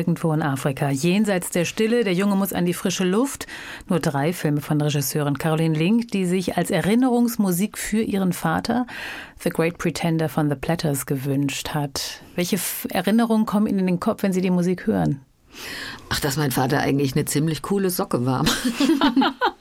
[0.00, 0.88] Nirgendwo in Afrika.
[0.88, 3.46] Jenseits der Stille, der Junge muss an die frische Luft.
[3.86, 8.86] Nur drei Filme von Regisseurin Caroline Link, die sich als Erinnerungsmusik für ihren Vater
[9.42, 12.22] The Great Pretender von The Platters gewünscht hat.
[12.34, 15.20] Welche Erinnerungen kommen Ihnen in den Kopf, wenn Sie die Musik hören?
[16.08, 18.46] Ach, dass mein Vater eigentlich eine ziemlich coole Socke war.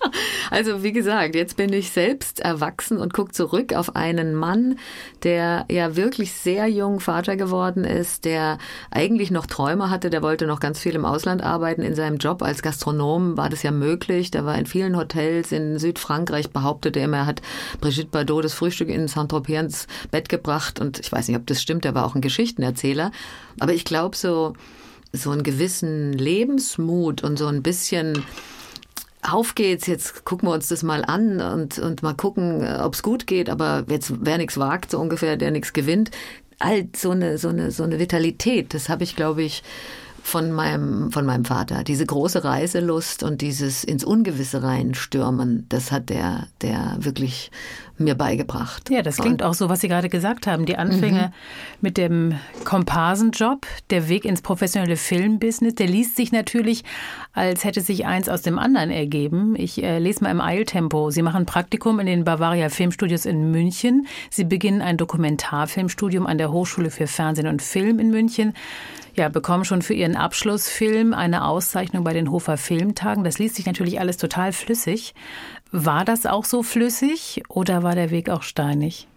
[0.52, 4.78] also wie gesagt, jetzt bin ich selbst erwachsen und gucke zurück auf einen Mann,
[5.24, 8.58] der ja wirklich sehr jung Vater geworden ist, der
[8.92, 11.82] eigentlich noch Träume hatte, der wollte noch ganz viel im Ausland arbeiten.
[11.82, 14.32] In seinem Job als Gastronom war das ja möglich.
[14.32, 17.42] Der war in vielen Hotels in Südfrankreich, behauptete er, er hat
[17.80, 20.80] Brigitte Bardot das Frühstück in Saint-Tropez ins Bett gebracht.
[20.80, 23.12] Und ich weiß nicht, ob das stimmt, er war auch ein Geschichtenerzähler.
[23.60, 24.54] Aber ich glaube so,
[25.12, 28.24] so einen gewissen Lebensmut und so ein bisschen
[29.22, 33.28] auf geht's, jetzt gucken wir uns das mal an und, und mal gucken, ob's gut
[33.28, 36.12] geht, aber jetzt, wer nichts wagt, so ungefähr, der nichts gewinnt.
[36.60, 39.64] All so eine, so eine, so eine Vitalität, das habe ich, glaube ich,
[40.24, 41.84] von meinem, von meinem Vater.
[41.84, 47.52] Diese große Reiselust und dieses ins Ungewisse reinstürmen, das hat der, der wirklich
[48.00, 48.90] mir beigebracht.
[48.90, 50.66] Ja, das klingt auch so, was Sie gerade gesagt haben.
[50.66, 51.34] Die Anfänge mhm.
[51.82, 56.84] mit dem Komparsenjob, der Weg ins professionelle Filmbusiness, der liest sich natürlich,
[57.34, 59.56] als hätte sich eins aus dem anderen ergeben.
[59.58, 61.12] Ich äh, lese mal im Eiltempo.
[61.12, 64.08] Sie machen Praktikum in den Bavaria Filmstudios in München.
[64.30, 68.54] Sie beginnen ein Dokumentarfilmstudium an der Hochschule für Fernsehen und Film in München
[69.20, 73.26] ja, bekommen schon für ihren Abschlussfilm eine Auszeichnung bei den Hofer Filmtagen.
[73.26, 75.14] Das liest sich natürlich alles total flüssig.
[75.72, 79.08] War das auch so flüssig oder war der Weg auch steinig?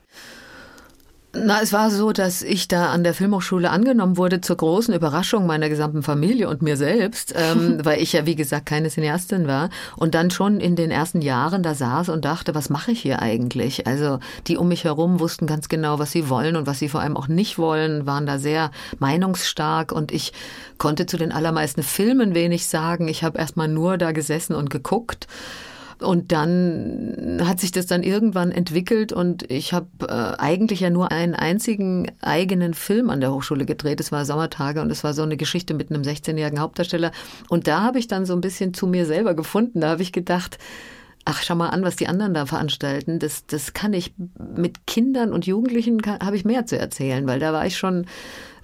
[1.35, 5.47] Na, es war so, dass ich da an der Filmhochschule angenommen wurde zur großen Überraschung
[5.47, 9.71] meiner gesamten Familie und mir selbst, ähm, weil ich ja wie gesagt keine Cineastin war
[9.97, 13.23] und dann schon in den ersten Jahren da saß und dachte, was mache ich hier
[13.23, 13.87] eigentlich?
[13.87, 17.01] Also die um mich herum wussten ganz genau, was sie wollen und was sie vor
[17.01, 20.35] allem auch nicht wollen, waren da sehr meinungsstark und ich
[20.77, 23.09] konnte zu den allermeisten Filmen wenig sagen.
[23.09, 25.29] Ich habe erstmal nur da gesessen und geguckt.
[26.03, 31.13] Und dann hat sich das dann irgendwann entwickelt und ich habe äh, eigentlich ja nur
[31.13, 34.01] einen einzigen eigenen Film an der Hochschule gedreht.
[34.01, 37.13] Es war Sommertage und es war so eine Geschichte mit einem 16-jährigen Hauptdarsteller.
[37.49, 39.81] Und da habe ich dann so ein bisschen zu mir selber gefunden.
[39.81, 40.59] Da habe ich gedacht,
[41.25, 43.19] ach, schau mal an, was die anderen da veranstalten.
[43.19, 47.53] Das, das kann ich mit Kindern und Jugendlichen habe ich mehr zu erzählen, weil da
[47.53, 48.07] war ich schon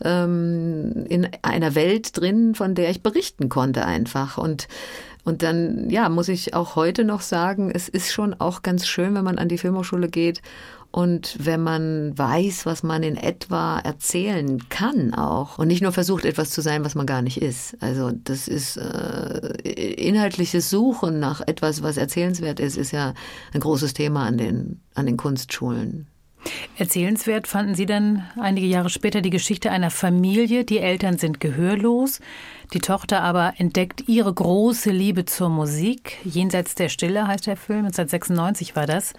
[0.03, 4.39] ähm, in einer Welt drin, von der ich berichten konnte einfach.
[4.39, 4.69] Und
[5.25, 9.15] und dann, ja, muss ich auch heute noch sagen, es ist schon auch ganz schön,
[9.15, 10.43] wenn man an die Filmhochschule geht
[10.91, 16.25] und wenn man weiß, was man in etwa erzählen kann auch und nicht nur versucht,
[16.25, 17.77] etwas zu sein, was man gar nicht ist.
[17.81, 19.53] Also das ist äh,
[19.93, 23.13] inhaltliches Suchen nach etwas, was erzählenswert ist, ist ja
[23.53, 26.07] ein großes Thema an den, an den Kunstschulen.
[26.77, 30.65] Erzählenswert fanden Sie dann einige Jahre später die Geschichte einer Familie.
[30.65, 32.21] Die Eltern sind gehörlos.
[32.73, 36.19] Die Tochter aber entdeckt ihre große Liebe zur Musik.
[36.25, 37.87] Jenseits der Stille heißt der Film.
[37.87, 39.15] 1996 war das.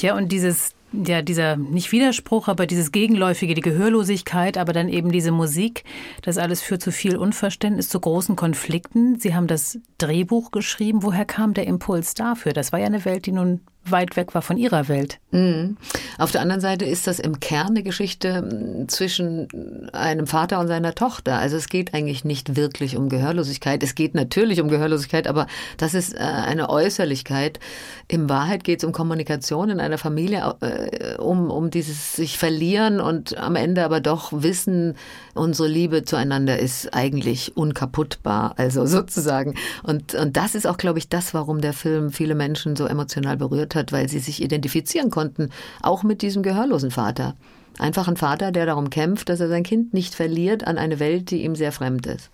[0.00, 0.74] Ja, und dieses
[1.06, 5.84] ja, dieser nicht Widerspruch, aber dieses Gegenläufige, die Gehörlosigkeit, aber dann eben diese Musik,
[6.22, 9.18] das alles führt zu viel Unverständnis, zu großen Konflikten.
[9.18, 11.02] Sie haben das Drehbuch geschrieben.
[11.02, 12.52] Woher kam der Impuls dafür?
[12.52, 15.18] Das war ja eine Welt, die nun weit weg war von ihrer Welt.
[15.30, 15.76] Mhm.
[16.18, 19.48] Auf der anderen Seite ist das im Kern eine Geschichte hm, zwischen
[19.92, 21.38] einem Vater und seiner Tochter.
[21.38, 23.82] Also es geht eigentlich nicht wirklich um Gehörlosigkeit.
[23.82, 27.60] Es geht natürlich um Gehörlosigkeit, aber das ist äh, eine Äußerlichkeit.
[28.08, 33.00] In Wahrheit geht es um Kommunikation in einer Familie, äh, um, um dieses sich verlieren
[33.00, 34.94] und am Ende aber doch wissen,
[35.34, 39.54] unsere Liebe zueinander ist eigentlich unkaputtbar, also sozusagen.
[39.82, 43.36] Und, und das ist auch, glaube ich, das, warum der Film viele Menschen so emotional
[43.36, 45.50] berührt hat, weil sie sich identifizieren konnten,
[45.82, 47.34] auch mit diesem gehörlosen Vater.
[47.78, 51.30] Einfach ein Vater, der darum kämpft, dass er sein Kind nicht verliert an eine Welt,
[51.30, 52.30] die ihm sehr fremd ist.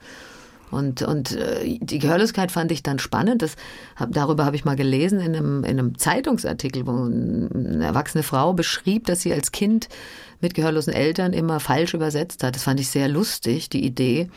[0.70, 3.43] Und, und äh, die Gehörlosigkeit fand ich dann spannend.
[3.43, 3.57] Das,
[4.11, 9.07] darüber habe ich mal gelesen in einem, in einem Zeitungsartikel, wo eine erwachsene Frau beschrieb,
[9.07, 9.88] dass sie als Kind
[10.41, 12.55] mit gehörlosen Eltern immer falsch übersetzt hat.
[12.55, 14.28] Das fand ich sehr lustig, die Idee.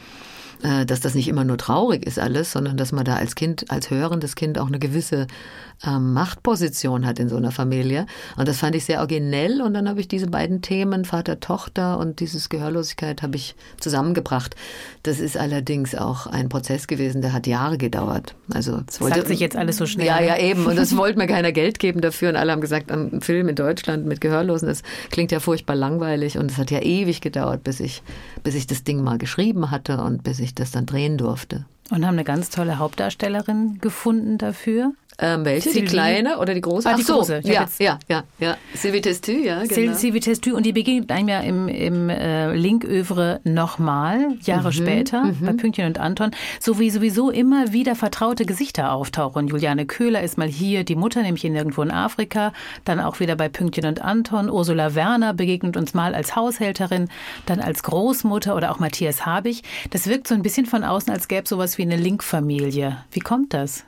[0.64, 3.70] Äh, dass das nicht immer nur traurig ist alles, sondern dass man da als Kind,
[3.70, 5.28] als hörendes Kind auch eine gewisse
[5.86, 8.06] Machtposition hat in so einer Familie.
[8.38, 9.62] Und das fand ich sehr originell.
[9.62, 14.56] Und dann habe ich diese beiden Themen, Vater, Tochter und dieses Gehörlosigkeit, habe ich zusammengebracht.
[15.04, 18.36] Das ist allerdings auch ein Prozess gewesen, der hat Jahre gedauert.
[18.54, 20.08] Also es wollte, sagt sich jetzt alles so schnell.
[20.08, 20.66] Ja, ja, eben.
[20.66, 22.30] Und es wollte mir keiner Geld geben dafür.
[22.30, 26.38] Und alle haben gesagt, ein Film in Deutschland mit Gehörlosen, das klingt ja furchtbar langweilig.
[26.38, 28.04] Und es hat ja ewig gedauert, bis ich,
[28.44, 31.66] bis ich das Ding mal geschrieben hatte und bis ich das dann drehen durfte.
[31.90, 34.94] Und haben eine ganz tolle Hauptdarstellerin gefunden dafür?
[35.20, 35.72] Ähm, welche?
[35.72, 36.89] Die kleine oder die große?
[36.89, 37.41] Ah, die Ach so, große.
[37.43, 38.57] Ja, ja, ja, ja.
[38.74, 39.93] Sylvie Testu, ja, genau.
[39.93, 45.34] Sylvie Testu und die begegnet einem ja im, im äh, Link-Övre nochmal, Jahre Mhm, später,
[45.41, 49.47] bei Pünktchen und Anton, so wie sowieso immer wieder vertraute Gesichter auftauchen.
[49.47, 52.53] Juliane Köhler ist mal hier, die Mutter, nämlich in irgendwo in Afrika,
[52.86, 54.49] dann auch wieder bei Pünktchen und Anton.
[54.49, 57.09] Ursula Werner begegnet uns mal als Haushälterin,
[57.45, 59.64] dann als Großmutter oder auch Matthias Habich.
[59.91, 62.97] Das wirkt so ein bisschen von außen, als gäbe es sowas wie eine Link-Familie.
[63.11, 63.86] Wie kommt das?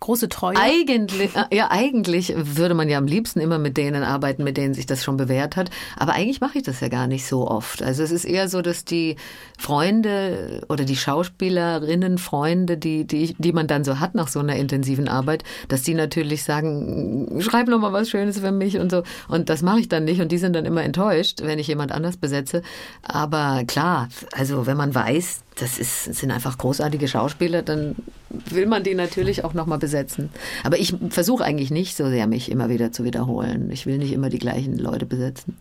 [0.00, 0.56] Große Treue?
[0.56, 4.72] Eigentlich, äh, ja, eigentlich würde man ja am liebsten immer mit denen arbeiten, mit denen
[4.72, 5.68] sich das schon bewährt hat.
[5.98, 7.82] Aber eigentlich mache ich das ja gar nicht so oft.
[7.82, 9.16] Also es ist eher so, dass die
[9.58, 14.56] Freunde oder die Schauspielerinnen, Freunde, die, die, die man dann so hat nach so einer
[14.56, 19.02] intensiven Arbeit, dass die natürlich sagen, schreib noch mal was Schönes für mich und so.
[19.28, 20.22] Und das mache ich dann nicht.
[20.22, 22.62] Und die sind dann immer enttäuscht, wenn ich jemand anders besetze.
[23.02, 27.96] Aber klar, also wenn man weiß, das ist, sind einfach großartige Schauspieler, dann
[28.30, 30.30] will man die natürlich auch nochmal besetzen.
[30.64, 33.70] Aber ich versuche eigentlich nicht so sehr, mich immer wieder zu wiederholen.
[33.70, 35.56] Ich will nicht immer die gleichen Leute besetzen.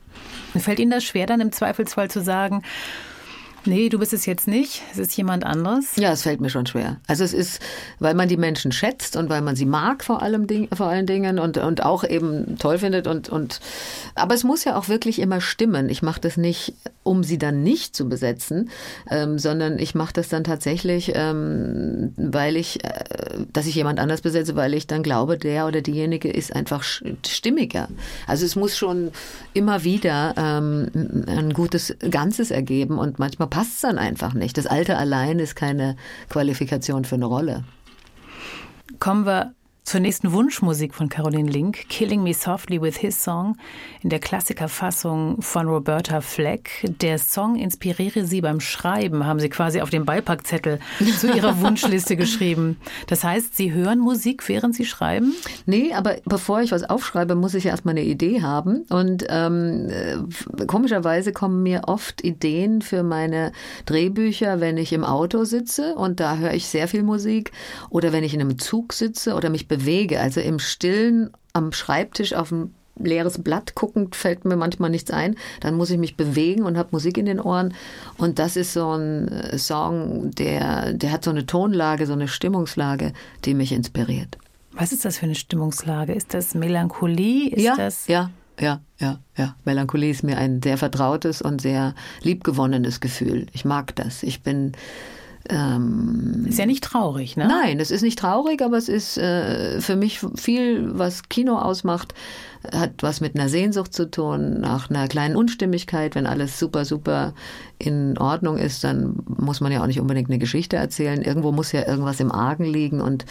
[0.58, 2.64] Fällt Ihnen das schwer, dann im Zweifelsfall zu sagen,
[3.66, 5.96] nee, du bist es jetzt nicht, es ist jemand anderes?
[5.96, 6.98] Ja, es fällt mir schon schwer.
[7.08, 7.62] Also es ist,
[8.00, 11.06] weil man die Menschen schätzt und weil man sie mag vor allem Ding, vor allen
[11.06, 13.60] Dingen und, und auch eben toll findet und, und
[14.16, 15.90] aber es muss ja auch wirklich immer stimmen.
[15.90, 18.70] Ich mache das nicht, um sie dann nicht zu besetzen,
[19.10, 22.90] ähm, sondern ich mache das dann tatsächlich, ähm, weil ich, äh,
[23.52, 27.90] dass ich jemand anders besetze, weil ich dann glaube, der oder diejenige ist einfach stimmiger.
[28.28, 29.12] Also es muss schon
[29.54, 34.58] immer wieder ähm, ein gutes Ganzes ergeben und manchmal passt es dann einfach nicht.
[34.58, 35.96] Das Alter allein ist keine
[36.30, 37.64] Qualifikation für eine Rolle.
[39.00, 39.54] Kommen wir
[39.90, 43.58] zur nächsten Wunschmusik von Caroline Link, Killing Me Softly with His Song,
[44.04, 46.86] in der Klassikerfassung von Roberta Fleck.
[47.02, 50.78] Der Song inspiriere sie beim Schreiben, haben sie quasi auf dem Beipackzettel
[51.18, 52.78] zu ihrer Wunschliste geschrieben.
[53.08, 55.34] Das heißt, sie hören Musik, während sie schreiben?
[55.66, 58.86] Nee, aber bevor ich was aufschreibe, muss ich erstmal eine Idee haben.
[58.92, 63.54] Und ähm, äh, komischerweise kommen mir oft Ideen für meine
[63.88, 67.54] Drehbücher, wenn ich im Auto sitze und da höre ich sehr viel Musik.
[67.90, 69.79] Oder wenn ich in einem Zug sitze oder mich bewege.
[70.18, 75.36] Also im Stillen am Schreibtisch auf dem leeres Blatt guckend fällt mir manchmal nichts ein.
[75.62, 77.74] Dann muss ich mich bewegen und habe Musik in den Ohren.
[78.18, 82.28] Und das ist so ein äh, Song, der, der hat so eine Tonlage, so eine
[82.28, 83.14] Stimmungslage,
[83.46, 84.38] die mich inspiriert.
[84.72, 86.14] Was ist das für eine Stimmungslage?
[86.14, 87.50] Ist das Melancholie?
[87.50, 89.56] Ist ja, das ja, ja, ja, ja.
[89.66, 93.48] Melancholie ist mir ein sehr vertrautes und sehr liebgewonnenes Gefühl.
[93.54, 94.24] Ich mag das.
[94.24, 94.74] Ich bin
[95.48, 97.48] ähm, ist ja nicht traurig, ne?
[97.48, 102.14] Nein, es ist nicht traurig, aber es ist äh, für mich viel, was Kino ausmacht,
[102.74, 106.16] hat was mit einer Sehnsucht zu tun, nach einer kleinen Unstimmigkeit.
[106.16, 107.34] Wenn alles super, super
[107.78, 111.22] in Ordnung ist, dann muss man ja auch nicht unbedingt eine Geschichte erzählen.
[111.22, 113.26] Irgendwo muss ja irgendwas im Argen liegen und,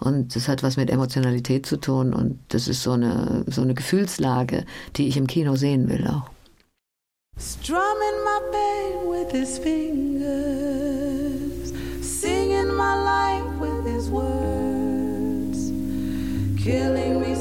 [0.00, 3.74] und das hat was mit Emotionalität zu tun und das ist so eine, so eine
[3.74, 4.64] Gefühlslage,
[4.96, 6.28] die ich im Kino sehen will auch.
[7.38, 10.91] Strumming my pain with his fingers,
[16.62, 17.31] killing me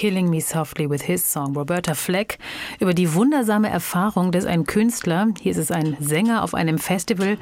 [0.00, 2.38] Killing Me Softly with His Song, Roberta Fleck,
[2.78, 7.36] über die wundersame Erfahrung, dass ein Künstler, hier ist es ein Sänger auf einem Festival,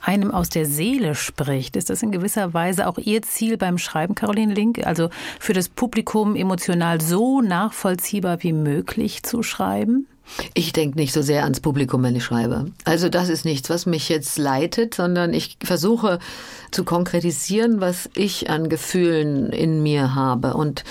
[0.00, 1.74] einem aus der Seele spricht.
[1.74, 4.86] Ist das in gewisser Weise auch Ihr Ziel beim Schreiben, Caroline Link?
[4.86, 5.10] Also
[5.40, 10.06] für das Publikum emotional so nachvollziehbar wie möglich zu schreiben?
[10.54, 12.66] Ich denke nicht so sehr ans Publikum, wenn ich schreibe.
[12.84, 16.18] Also das ist nichts, was mich jetzt leitet, sondern ich versuche
[16.70, 20.54] zu konkretisieren, was ich an Gefühlen in mir habe.
[20.54, 20.84] Und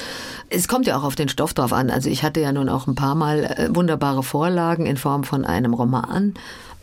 [0.49, 1.89] es kommt ja auch auf den Stoff drauf an.
[1.89, 5.45] Also ich hatte ja nun auch ein paar Mal äh, wunderbare Vorlagen in Form von
[5.45, 6.33] einem Roman.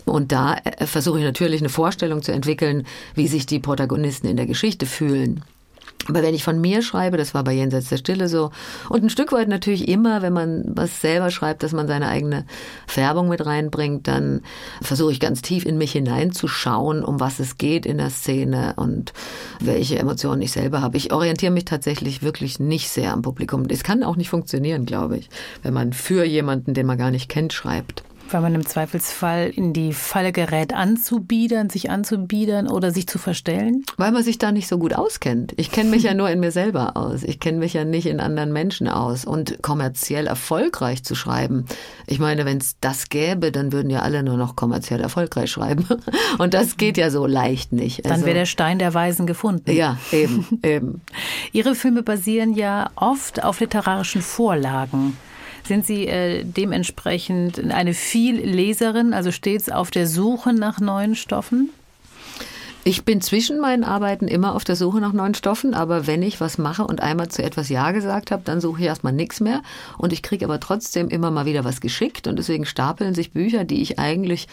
[0.04, 4.36] Und da äh, versuche ich natürlich eine Vorstellung zu entwickeln, wie sich die Protagonisten in
[4.36, 5.44] der Geschichte fühlen.
[6.08, 8.50] Aber wenn ich von mir schreibe, das war bei Jenseits der Stille so,
[8.88, 12.46] und ein Stück weit natürlich immer, wenn man was selber schreibt, dass man seine eigene
[12.86, 14.40] Färbung mit reinbringt, dann
[14.80, 19.12] versuche ich ganz tief in mich hineinzuschauen, um was es geht in der Szene und
[19.60, 20.96] welche Emotionen ich selber habe.
[20.96, 23.66] Ich orientiere mich tatsächlich wirklich nicht sehr am Publikum.
[23.68, 25.28] Es kann auch nicht funktionieren, glaube ich,
[25.62, 28.02] wenn man für jemanden, den man gar nicht kennt, schreibt
[28.32, 33.84] weil man im Zweifelsfall in die Falle gerät, anzubiedern, sich anzubiedern oder sich zu verstellen?
[33.96, 35.52] Weil man sich da nicht so gut auskennt.
[35.56, 37.22] Ich kenne mich ja nur in mir selber aus.
[37.22, 39.24] Ich kenne mich ja nicht in anderen Menschen aus.
[39.24, 41.66] Und kommerziell erfolgreich zu schreiben,
[42.06, 45.86] ich meine, wenn es das gäbe, dann würden ja alle nur noch kommerziell erfolgreich schreiben.
[46.38, 48.04] Und das geht ja so leicht nicht.
[48.04, 49.70] Also, dann wäre der Stein der Weisen gefunden.
[49.72, 51.02] Ja, eben, eben.
[51.52, 55.16] Ihre Filme basieren ja oft auf literarischen Vorlagen.
[55.64, 61.70] Sind Sie äh, dementsprechend eine Vielleserin, also stets auf der Suche nach neuen Stoffen?
[62.82, 66.40] Ich bin zwischen meinen Arbeiten immer auf der Suche nach neuen Stoffen, aber wenn ich
[66.40, 69.60] was mache und einmal zu etwas Ja gesagt habe, dann suche ich erstmal nichts mehr
[69.98, 73.64] und ich kriege aber trotzdem immer mal wieder was geschickt und deswegen stapeln sich Bücher,
[73.64, 74.48] die ich eigentlich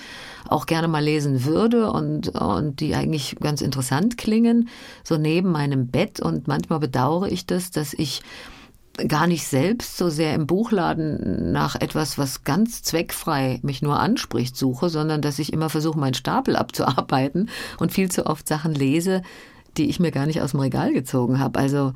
[0.49, 4.67] auch gerne mal lesen würde und, und die eigentlich ganz interessant klingen,
[5.05, 8.23] so neben meinem Bett und manchmal bedauere ich das, dass ich
[9.07, 14.55] gar nicht selbst so sehr im Buchladen nach etwas, was ganz zweckfrei mich nur anspricht,
[14.55, 19.21] suche, sondern dass ich immer versuche, meinen Stapel abzuarbeiten und viel zu oft Sachen lese,
[19.77, 21.59] die ich mir gar nicht aus dem Regal gezogen habe.
[21.59, 21.93] Also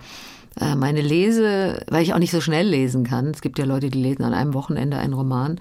[0.60, 3.28] äh, meine Lese, weil ich auch nicht so schnell lesen kann.
[3.28, 5.60] Es gibt ja Leute, die lesen an einem Wochenende einen Roman.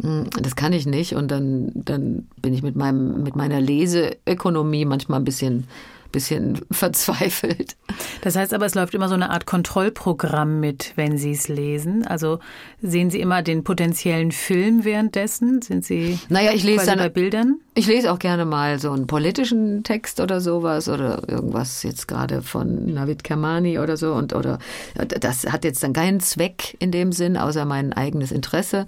[0.00, 4.84] Hm, das kann ich nicht und dann, dann bin ich mit meinem, mit meiner Leseökonomie
[4.84, 5.64] manchmal ein bisschen
[6.16, 7.76] bisschen verzweifelt.
[8.22, 12.06] Das heißt aber, es läuft immer so eine Art Kontrollprogramm mit, wenn Sie es lesen.
[12.06, 12.38] Also
[12.80, 15.60] sehen Sie immer den potenziellen Film währenddessen?
[15.60, 17.60] Sind Sie naja, ich lese dann, bei Bildern?
[17.74, 22.40] Ich lese auch gerne mal so einen politischen Text oder sowas oder irgendwas jetzt gerade
[22.40, 24.58] von Navid Kermani oder so und oder
[24.94, 28.86] das hat jetzt dann keinen Zweck in dem Sinn, außer mein eigenes Interesse.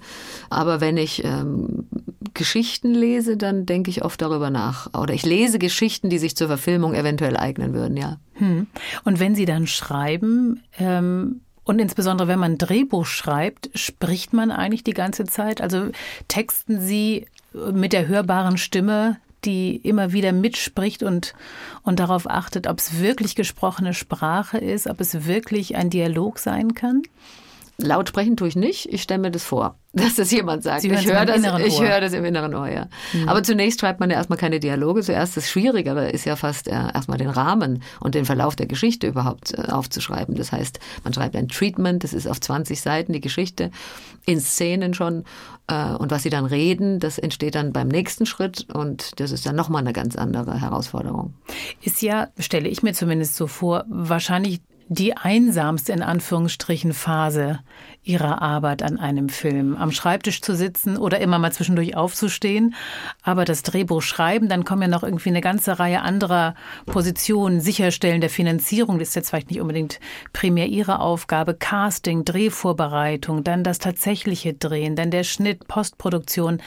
[0.49, 1.87] Aber wenn ich ähm,
[2.33, 4.93] Geschichten lese, dann denke ich oft darüber nach.
[4.97, 8.17] Oder ich lese Geschichten, die sich zur Verfilmung eventuell eignen würden, ja.
[8.33, 8.67] Hm.
[9.03, 14.49] Und wenn Sie dann schreiben, ähm und insbesondere, wenn man ein Drehbuch schreibt, spricht man
[14.49, 15.61] eigentlich die ganze Zeit?
[15.61, 15.89] Also
[16.27, 21.35] texten Sie mit der hörbaren Stimme, die immer wieder mitspricht und,
[21.83, 26.73] und darauf achtet, ob es wirklich gesprochene Sprache ist, ob es wirklich ein Dialog sein
[26.73, 27.03] kann?
[27.79, 30.81] Laut sprechen tue ich nicht, ich stelle mir das vor dass das jemand sagt.
[30.81, 32.87] Sie ich höre das, ich höre das im inneren Ohr, ja.
[33.11, 33.27] Mhm.
[33.27, 35.01] Aber zunächst schreibt man ja erstmal keine Dialoge.
[35.01, 39.07] Zuerst das Schwierigere ist ja fast äh, erstmal den Rahmen und den Verlauf der Geschichte
[39.07, 40.35] überhaupt äh, aufzuschreiben.
[40.35, 43.71] Das heißt, man schreibt ein Treatment, das ist auf 20 Seiten die Geschichte,
[44.27, 45.23] in Szenen schon.
[45.65, 49.47] Äh, und was sie dann reden, das entsteht dann beim nächsten Schritt und das ist
[49.47, 51.33] dann nochmal eine ganz andere Herausforderung.
[51.81, 54.61] Ist ja, stelle ich mir zumindest so vor, wahrscheinlich
[54.91, 57.59] die einsamste in Anführungsstrichen Phase
[58.01, 59.77] ihrer Arbeit an einem Film.
[59.77, 62.73] Am Schreibtisch zu sitzen oder immer mal zwischendurch aufzustehen,
[63.21, 66.55] aber das Drehbuch schreiben, dann kommen ja noch irgendwie eine ganze Reihe anderer
[66.87, 69.99] Positionen, Sicherstellen der Finanzierung, das ist jetzt vielleicht nicht unbedingt
[70.33, 76.61] primär ihre Aufgabe, Casting, Drehvorbereitung, dann das tatsächliche Drehen, dann der Schnitt, Postproduktion.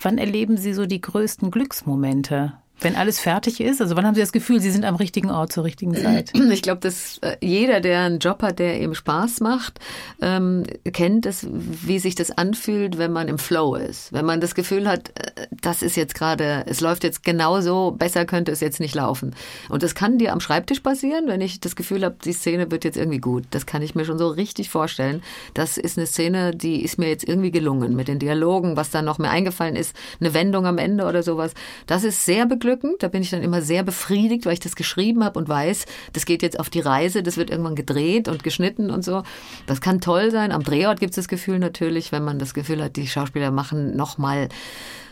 [0.00, 2.52] Wann erleben Sie so die größten Glücksmomente?
[2.84, 3.80] Wenn alles fertig ist?
[3.80, 6.30] Also wann haben Sie das Gefühl, Sie sind am richtigen Ort zur richtigen Zeit?
[6.54, 9.80] Ich glaube, dass äh, jeder, der einen Job hat, der ihm Spaß macht,
[10.20, 14.12] ähm, kennt es, wie sich das anfühlt, wenn man im Flow ist.
[14.12, 18.26] Wenn man das Gefühl hat, äh, das ist jetzt gerade, es läuft jetzt genauso, besser
[18.26, 19.34] könnte es jetzt nicht laufen.
[19.68, 22.84] Und das kann dir am Schreibtisch passieren, wenn ich das Gefühl habe, die Szene wird
[22.84, 23.44] jetzt irgendwie gut.
[23.50, 25.22] Das kann ich mir schon so richtig vorstellen.
[25.54, 29.06] Das ist eine Szene, die ist mir jetzt irgendwie gelungen mit den Dialogen, was dann
[29.06, 31.54] noch mehr eingefallen ist, eine Wendung am Ende oder sowas.
[31.86, 33.02] Das ist sehr beglückend beglückend.
[33.02, 36.26] Da bin ich dann immer sehr befriedigt, weil ich das geschrieben habe und weiß, das
[36.26, 39.22] geht jetzt auf die Reise, das wird irgendwann gedreht und geschnitten und so.
[39.66, 40.52] Das kann toll sein.
[40.52, 43.96] Am Drehort gibt es das Gefühl natürlich, wenn man das Gefühl hat, die Schauspieler machen
[43.96, 44.48] nochmal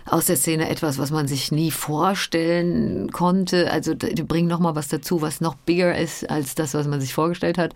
[0.05, 3.71] aus der Szene etwas, was man sich nie vorstellen konnte.
[3.71, 7.15] Also die bringen nochmal was dazu, was noch bigger ist als das, was man sich
[7.15, 7.75] vorgestellt hat.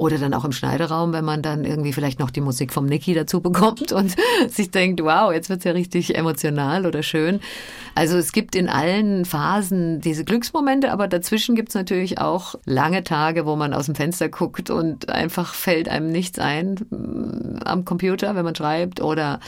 [0.00, 3.12] Oder dann auch im Schneideraum, wenn man dann irgendwie vielleicht noch die Musik vom Niki
[3.12, 4.16] dazu bekommt und
[4.48, 7.40] sich denkt, wow, jetzt wird's ja richtig emotional oder schön.
[7.94, 13.44] Also es gibt in allen Phasen diese Glücksmomente, aber dazwischen gibt's natürlich auch lange Tage,
[13.44, 18.34] wo man aus dem Fenster guckt und einfach fällt einem nichts ein mm, am Computer,
[18.34, 19.38] wenn man schreibt oder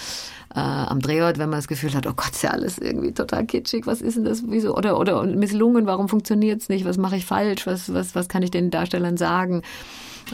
[0.55, 3.46] äh, am Drehort, wenn man das Gefühl hat, oh Gott, ist ja alles irgendwie total
[3.46, 7.24] kitschig, was ist denn das, wieso, oder, oder misslungen, warum funktioniert's nicht, was mache ich
[7.24, 9.62] falsch, was, was, was kann ich den Darstellern sagen?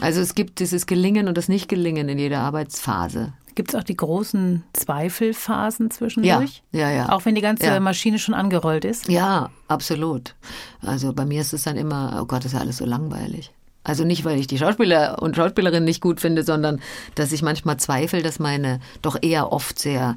[0.01, 3.33] Also es gibt dieses Gelingen und das Nicht-Gelingen in jeder Arbeitsphase.
[3.55, 6.63] Gibt es auch die großen Zweifelphasen zwischendurch?
[6.71, 7.09] Ja, ja, ja.
[7.09, 7.79] Auch wenn die ganze ja.
[7.79, 9.09] Maschine schon angerollt ist?
[9.09, 10.35] Ja, absolut.
[10.81, 13.51] Also bei mir ist es dann immer, oh Gott, ist ja alles so langweilig.
[13.83, 16.79] Also nicht, weil ich die Schauspieler und Schauspielerinnen nicht gut finde, sondern
[17.15, 20.15] dass ich manchmal zweifle, dass meine doch eher oft sehr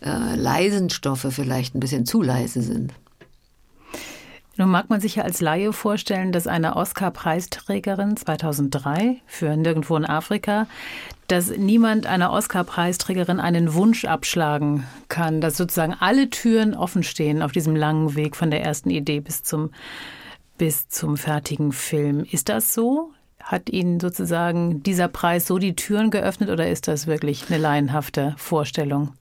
[0.00, 2.92] äh, leisen Stoffe vielleicht ein bisschen zu leise sind.
[4.58, 10.04] Nun mag man sich ja als Laie vorstellen, dass eine Oscar-Preisträgerin 2003 für Nirgendwo in
[10.04, 10.66] Afrika,
[11.28, 17.52] dass niemand einer Oscar-Preisträgerin einen Wunsch abschlagen kann, dass sozusagen alle Türen offen stehen auf
[17.52, 19.70] diesem langen Weg von der ersten Idee bis zum,
[20.58, 22.26] bis zum fertigen Film.
[22.28, 23.12] Ist das so?
[23.40, 28.34] Hat Ihnen sozusagen dieser Preis so die Türen geöffnet oder ist das wirklich eine laienhafte
[28.36, 29.12] Vorstellung?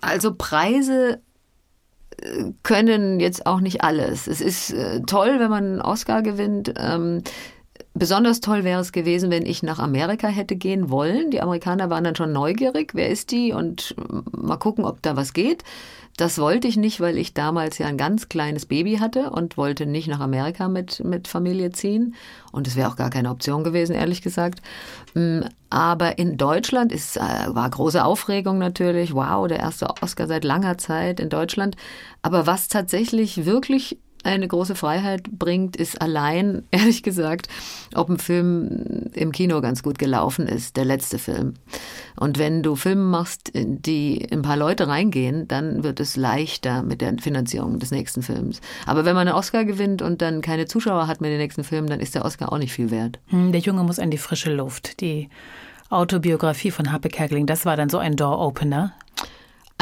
[0.00, 1.20] Also Preise
[2.62, 4.26] können jetzt auch nicht alles.
[4.26, 6.74] Es ist äh, toll, wenn man einen Oscar gewinnt.
[6.78, 7.22] Ähm,
[7.94, 11.30] besonders toll wäre es gewesen, wenn ich nach Amerika hätte gehen wollen.
[11.30, 13.94] Die Amerikaner waren dann schon neugierig, wer ist die und
[14.32, 15.64] mal gucken, ob da was geht.
[16.18, 19.86] Das wollte ich nicht, weil ich damals ja ein ganz kleines Baby hatte und wollte
[19.86, 22.14] nicht nach Amerika mit, mit Familie ziehen.
[22.52, 24.60] Und es wäre auch gar keine Option gewesen, ehrlich gesagt.
[25.14, 25.40] Mm,
[25.70, 29.14] aber in Deutschland ist, äh, war große Aufregung natürlich.
[29.14, 31.76] Wow, der erste Oscar seit langer Zeit in Deutschland.
[32.20, 37.48] Aber was tatsächlich wirklich eine große Freiheit bringt, ist allein, ehrlich gesagt,
[37.94, 41.54] ob ein Film im Kino ganz gut gelaufen ist, der letzte Film.
[42.18, 47.00] Und wenn du Filme machst, die ein paar Leute reingehen, dann wird es leichter mit
[47.00, 48.60] der Finanzierung des nächsten Films.
[48.86, 51.88] Aber wenn man einen Oscar gewinnt und dann keine Zuschauer hat mit den nächsten Filmen,
[51.88, 53.18] dann ist der Oscar auch nicht viel wert.
[53.28, 55.00] Hm, der Junge muss an die frische Luft.
[55.00, 55.28] Die
[55.90, 58.94] Autobiografie von Happe Kerkeling, das war dann so ein Door-Opener.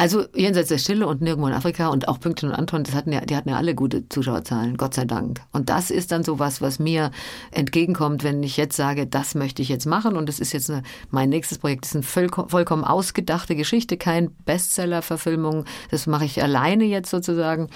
[0.01, 3.11] Also jenseits der Stille und nirgendwo in Afrika und auch Pünktchen und Anton, das hatten
[3.11, 5.41] ja, die hatten ja alle gute Zuschauerzahlen, Gott sei Dank.
[5.51, 7.11] Und das ist dann so was, was mir
[7.51, 10.81] entgegenkommt, wenn ich jetzt sage, das möchte ich jetzt machen und das ist jetzt eine,
[11.11, 16.85] mein nächstes Projekt, das ist eine vollkommen ausgedachte Geschichte, kein Bestseller-Verfilmung, das mache ich alleine
[16.85, 17.69] jetzt sozusagen.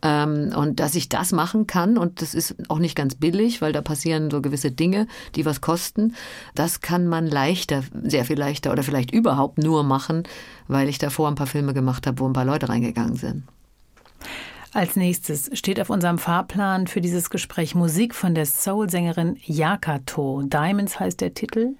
[0.00, 3.72] Ähm, und dass ich das machen kann und das ist auch nicht ganz billig, weil
[3.72, 6.14] da passieren so gewisse Dinge, die was kosten,
[6.54, 10.22] das kann man leichter, sehr viel leichter oder vielleicht überhaupt nur machen,
[10.68, 13.44] weil ich davor ein paar Filme gemacht habe, wo ein paar Leute reingegangen sind.
[14.72, 20.42] Als nächstes steht auf unserem Fahrplan für dieses Gespräch Musik von der Soul-Sängerin Yakato.
[20.42, 21.76] Diamonds heißt der Titel.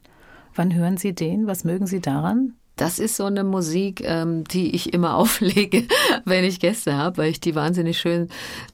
[0.55, 1.49] Wann hören Sie den?
[1.49, 2.55] Was mögen Sie daran?
[2.77, 5.85] Das ist so eine Musik, ähm, die ich immer auflege,
[6.25, 8.29] wenn ich Gäste habe, weil ich die wahnsinnig schön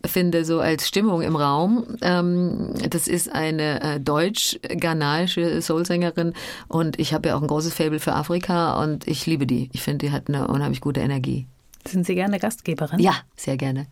[0.05, 1.85] finde, so als Stimmung im Raum.
[2.03, 6.35] Ähm, das ist eine äh, deutsch-ghanaische Soulsängerin
[6.69, 9.69] und ich habe ja auch ein großes Faible für Afrika und ich liebe die.
[9.73, 11.47] Ich finde, die hat eine unheimlich gute Energie.
[11.87, 12.99] Sind Sie gerne Gastgeberin?
[13.01, 13.87] Ja, sehr gerne.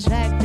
[0.00, 0.43] satisfaction.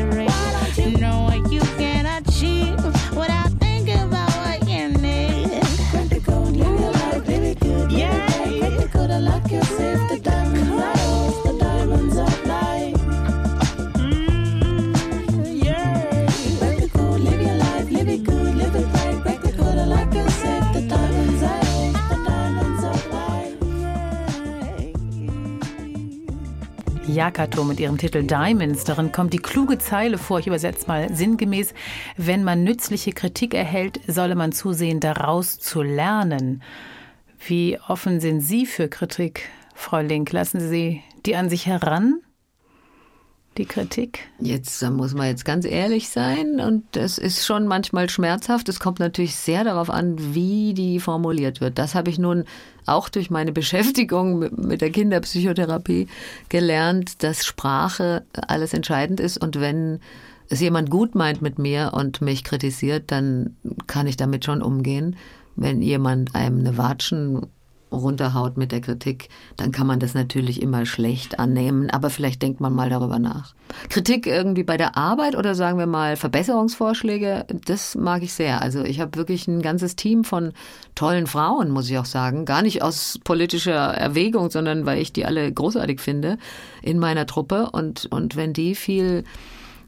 [27.30, 28.86] Yakato mit ihrem Titel Diamonds.
[28.86, 31.76] Darin kommt die kluge Zeile vor, ich übersetze mal sinngemäß,
[32.18, 36.64] wenn man nützliche Kritik erhält, solle man zusehen, daraus zu lernen.
[37.48, 40.32] Wie offen sind Sie für Kritik, Frau Link?
[40.32, 42.20] Lassen Sie die an sich heran?
[43.58, 44.30] Die Kritik?
[44.40, 48.70] Jetzt da muss man jetzt ganz ehrlich sein und es ist schon manchmal schmerzhaft.
[48.70, 51.78] Es kommt natürlich sehr darauf an, wie die formuliert wird.
[51.78, 52.46] Das habe ich nun
[52.86, 56.08] auch durch meine Beschäftigung mit der Kinderpsychotherapie
[56.48, 60.00] gelernt, dass Sprache alles entscheidend ist und wenn
[60.50, 63.56] es jemand gut meint mit mir und mich kritisiert, dann
[63.88, 65.16] kann ich damit schon umgehen.
[65.56, 67.48] Wenn jemand einem eine Watschen
[67.92, 72.60] runterhaut mit der Kritik, dann kann man das natürlich immer schlecht annehmen, aber vielleicht denkt
[72.60, 73.54] man mal darüber nach.
[73.90, 78.62] Kritik irgendwie bei der Arbeit oder sagen wir mal Verbesserungsvorschläge, das mag ich sehr.
[78.62, 80.54] Also ich habe wirklich ein ganzes Team von
[80.96, 85.26] tollen Frauen, muss ich auch sagen, gar nicht aus politischer Erwägung, sondern weil ich die
[85.26, 86.38] alle großartig finde
[86.82, 89.24] in meiner Truppe und und wenn die viel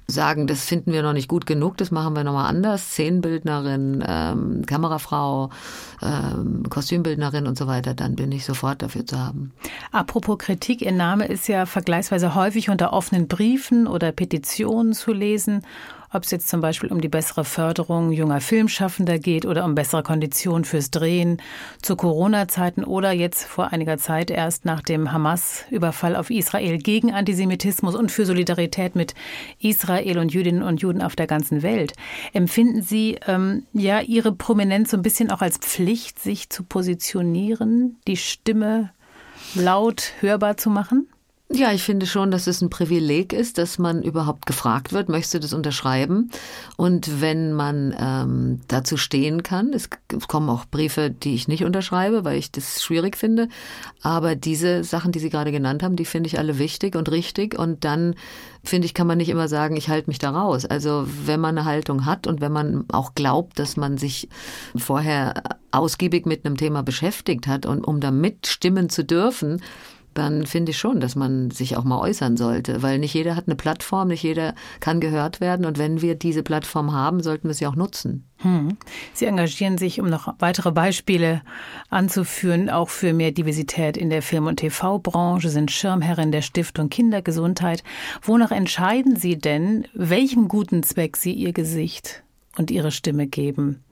[0.07, 2.91] sagen, das finden wir noch nicht gut genug, das machen wir nochmal anders.
[2.91, 5.49] Szenenbildnerin, ähm, Kamerafrau,
[6.01, 9.53] ähm, Kostümbildnerin und so weiter, dann bin ich sofort dafür zu haben.
[9.91, 15.63] Apropos Kritik, Ihr Name ist ja vergleichsweise häufig unter offenen Briefen oder Petitionen zu lesen.
[16.13, 20.03] Ob es jetzt zum Beispiel um die bessere Förderung junger Filmschaffender geht oder um bessere
[20.03, 21.41] Konditionen fürs Drehen
[21.81, 27.95] zu Corona-Zeiten oder jetzt vor einiger Zeit erst nach dem Hamas-Überfall auf Israel gegen Antisemitismus
[27.95, 29.13] und für Solidarität mit
[29.59, 31.93] Israel und Jüdinnen und Juden auf der ganzen Welt.
[32.33, 37.97] Empfinden Sie ähm, ja Ihre Prominenz so ein bisschen auch als Pflicht, sich zu positionieren,
[38.07, 38.91] die Stimme
[39.55, 41.07] laut hörbar zu machen?
[41.53, 45.33] Ja, ich finde schon, dass es ein Privileg ist, dass man überhaupt gefragt wird, möchtest
[45.33, 46.31] du das unterschreiben?
[46.77, 49.89] Und wenn man ähm, dazu stehen kann, es
[50.27, 53.49] kommen auch Briefe, die ich nicht unterschreibe, weil ich das schwierig finde.
[54.01, 57.59] Aber diese Sachen, die Sie gerade genannt haben, die finde ich alle wichtig und richtig.
[57.59, 58.15] Und dann
[58.63, 60.65] finde ich, kann man nicht immer sagen, ich halte mich da raus.
[60.65, 64.29] Also wenn man eine Haltung hat und wenn man auch glaubt, dass man sich
[64.77, 65.33] vorher
[65.71, 69.61] ausgiebig mit einem Thema beschäftigt hat und um da mitstimmen zu dürfen,
[70.13, 73.47] dann finde ich schon, dass man sich auch mal äußern sollte, weil nicht jeder hat
[73.47, 77.53] eine Plattform, nicht jeder kann gehört werden und wenn wir diese Plattform haben, sollten wir
[77.53, 78.27] sie auch nutzen.
[78.37, 78.77] Hm.
[79.13, 81.41] Sie engagieren sich, um noch weitere Beispiele
[81.89, 87.83] anzuführen, auch für mehr Diversität in der Film- und TV-Branche, sind Schirmherrin der Stiftung Kindergesundheit.
[88.23, 92.23] Wonach entscheiden Sie denn, welchem guten Zweck Sie Ihr Gesicht
[92.57, 93.83] und Ihre Stimme geben?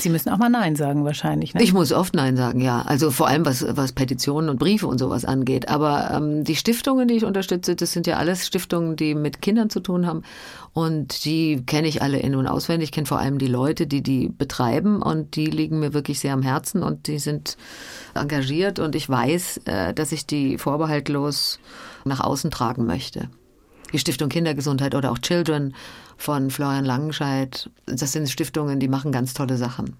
[0.00, 1.54] Sie müssen auch mal Nein sagen wahrscheinlich.
[1.54, 1.62] Ne?
[1.62, 2.82] Ich muss oft Nein sagen, ja.
[2.82, 5.68] Also vor allem was, was Petitionen und Briefe und sowas angeht.
[5.68, 9.70] Aber ähm, die Stiftungen, die ich unterstütze, das sind ja alles Stiftungen, die mit Kindern
[9.70, 10.22] zu tun haben.
[10.72, 12.88] Und die kenne ich alle in- und auswendig.
[12.88, 15.00] Ich kenne vor allem die Leute, die die betreiben.
[15.00, 17.56] Und die liegen mir wirklich sehr am Herzen und die sind
[18.14, 18.78] engagiert.
[18.78, 21.60] Und ich weiß, äh, dass ich die vorbehaltlos
[22.04, 23.28] nach außen tragen möchte.
[23.92, 25.74] Die Stiftung Kindergesundheit oder auch Children
[26.16, 27.70] von Florian Langenscheidt.
[27.86, 29.96] Das sind Stiftungen, die machen ganz tolle Sachen.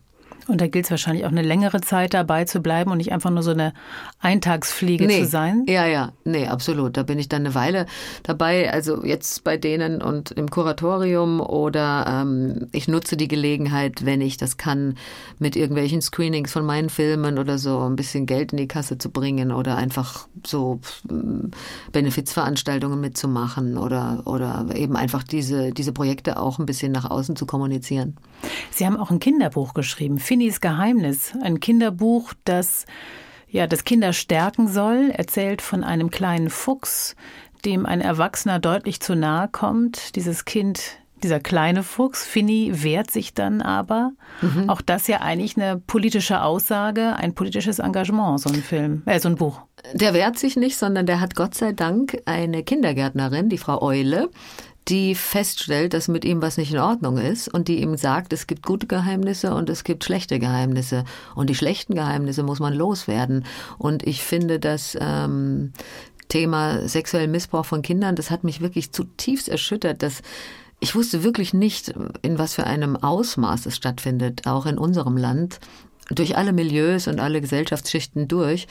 [0.47, 3.31] Und da gilt es wahrscheinlich auch eine längere Zeit dabei zu bleiben und nicht einfach
[3.31, 3.73] nur so eine
[4.21, 5.23] Eintagsfliege nee.
[5.23, 5.65] zu sein.
[5.67, 6.97] Ja, ja, nee, absolut.
[6.97, 7.87] Da bin ich dann eine Weile
[8.25, 8.71] dabei.
[8.71, 14.37] Also jetzt bei denen und im Kuratorium oder ähm, ich nutze die Gelegenheit, wenn ich
[14.37, 14.97] das kann,
[15.39, 19.11] mit irgendwelchen Screenings von meinen Filmen oder so ein bisschen Geld in die Kasse zu
[19.11, 20.81] bringen oder einfach so
[21.11, 21.53] ähm,
[21.93, 27.47] Benefizveranstaltungen mitzumachen oder, oder eben einfach diese, diese Projekte auch ein bisschen nach außen zu
[27.47, 28.17] kommunizieren.
[28.71, 32.87] Sie haben auch ein Kinderbuch geschrieben, Finnys Geheimnis, ein Kinderbuch, das
[33.47, 37.15] ja das Kinder stärken soll, erzählt von einem kleinen Fuchs,
[37.67, 40.17] dem ein Erwachsener deutlich zu nahe kommt.
[40.17, 44.13] Dieses Kind, dieser kleine Fuchs, Finny, wehrt sich dann aber.
[44.41, 44.71] Mhm.
[44.71, 49.29] Auch das ja eigentlich eine politische Aussage, ein politisches Engagement, so ein Film, äh, so
[49.29, 49.61] ein Buch.
[49.93, 54.31] Der wehrt sich nicht, sondern der hat Gott sei Dank eine Kindergärtnerin, die Frau Eule,
[54.89, 58.47] die feststellt, dass mit ihm was nicht in Ordnung ist und die ihm sagt, es
[58.47, 61.05] gibt gute Geheimnisse und es gibt schlechte Geheimnisse
[61.35, 63.45] und die schlechten Geheimnisse muss man loswerden.
[63.79, 65.73] Und ich finde, dass ähm,
[66.29, 70.21] Thema sexuellen Missbrauch von Kindern, das hat mich wirklich zutiefst erschüttert, dass
[70.81, 75.61] ich wusste wirklich nicht, in was für einem Ausmaß es stattfindet, auch in unserem Land,
[76.11, 78.67] durch alle Milieus und alle Gesellschaftsschichten durch.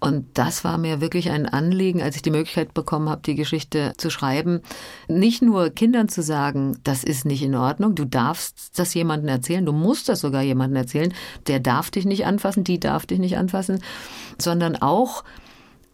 [0.00, 3.94] Und das war mir wirklich ein Anliegen, als ich die Möglichkeit bekommen habe, die Geschichte
[3.96, 4.60] zu schreiben.
[5.08, 9.66] Nicht nur Kindern zu sagen, das ist nicht in Ordnung, du darfst das jemandem erzählen,
[9.66, 11.12] du musst das sogar jemandem erzählen,
[11.48, 13.80] der darf dich nicht anfassen, die darf dich nicht anfassen,
[14.38, 15.24] sondern auch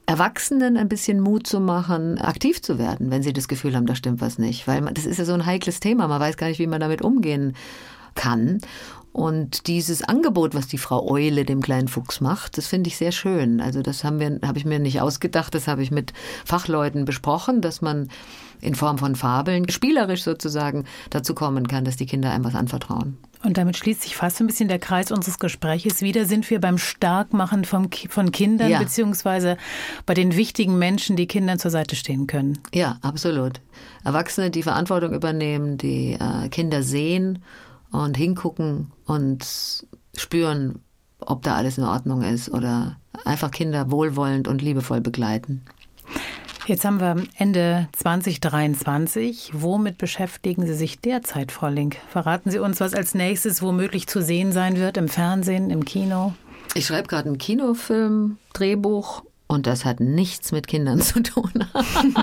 [0.06, 3.94] Erwachsenen ein bisschen Mut zu machen, aktiv zu werden, wenn sie das Gefühl haben, da
[3.94, 4.66] stimmt was nicht.
[4.68, 6.80] Weil man, das ist ja so ein heikles Thema, man weiß gar nicht, wie man
[6.80, 7.54] damit umgehen
[8.14, 8.60] kann.
[9.14, 13.12] Und dieses Angebot, was die Frau Eule dem kleinen Fuchs macht, das finde ich sehr
[13.12, 13.60] schön.
[13.60, 16.12] Also das haben wir, habe ich mir nicht ausgedacht, das habe ich mit
[16.44, 18.08] Fachleuten besprochen, dass man
[18.60, 23.16] in Form von Fabeln spielerisch sozusagen dazu kommen kann, dass die Kinder einem was anvertrauen.
[23.44, 26.02] Und damit schließt sich fast ein bisschen der Kreis unseres Gespräches.
[26.02, 28.80] Wieder sind wir beim Starkmachen von, von Kindern, Ja.
[28.80, 29.58] beziehungsweise
[30.06, 32.58] bei den wichtigen Menschen, die Kindern zur Seite stehen können.
[32.74, 33.60] Ja, absolut.
[34.02, 37.44] Erwachsene, die Verantwortung übernehmen, die äh, Kinder sehen
[37.94, 39.46] und hingucken und
[40.16, 40.80] spüren,
[41.20, 45.62] ob da alles in Ordnung ist oder einfach Kinder wohlwollend und liebevoll begleiten.
[46.66, 49.50] Jetzt haben wir Ende 2023.
[49.54, 51.98] Womit beschäftigen Sie sich derzeit, Frau Link?
[52.08, 56.34] Verraten Sie uns, was als nächstes womöglich zu sehen sein wird im Fernsehen, im Kino?
[56.74, 59.22] Ich schreibe gerade einen Kinofilm, Drehbuch
[59.54, 61.50] und das hat nichts mit Kindern zu tun.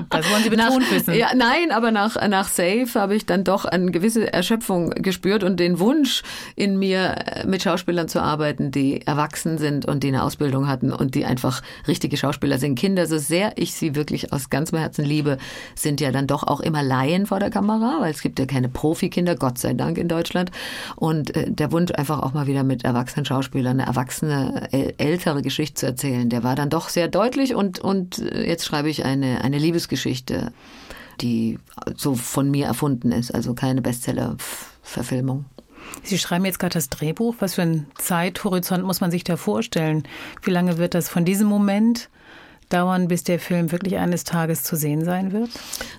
[0.09, 1.13] Das wollen Sie betont wissen.
[1.15, 5.59] Ja, nein, aber nach, nach Safe habe ich dann doch eine gewisse Erschöpfung gespürt und
[5.59, 6.21] den Wunsch
[6.55, 10.91] in mir, äh, mit Schauspielern zu arbeiten, die erwachsen sind und die eine Ausbildung hatten
[10.91, 12.75] und die einfach richtige Schauspieler sind.
[12.77, 15.37] Kinder, so sehr ich sie wirklich aus ganzem Herzen liebe,
[15.75, 18.69] sind ja dann doch auch immer Laien vor der Kamera, weil es gibt ja keine
[18.69, 20.51] Profikinder, Gott sei Dank in Deutschland.
[20.95, 25.41] Und äh, der Wunsch einfach auch mal wieder mit erwachsenen Schauspielern eine erwachsene, äl- ältere
[25.41, 27.20] Geschichte zu erzählen, der war dann doch sehr deutlich
[27.55, 30.51] und, und äh, jetzt schreibe ich eine, eine Liebesgeschichte,
[31.21, 31.59] die
[31.95, 35.45] so von mir erfunden ist, also keine Bestseller-Verfilmung.
[36.03, 37.35] Sie schreiben jetzt gerade das Drehbuch.
[37.39, 40.03] Was für einen Zeithorizont muss man sich da vorstellen?
[40.41, 42.09] Wie lange wird das von diesem Moment
[42.71, 45.49] dauern, bis der Film wirklich eines Tages zu sehen sein wird?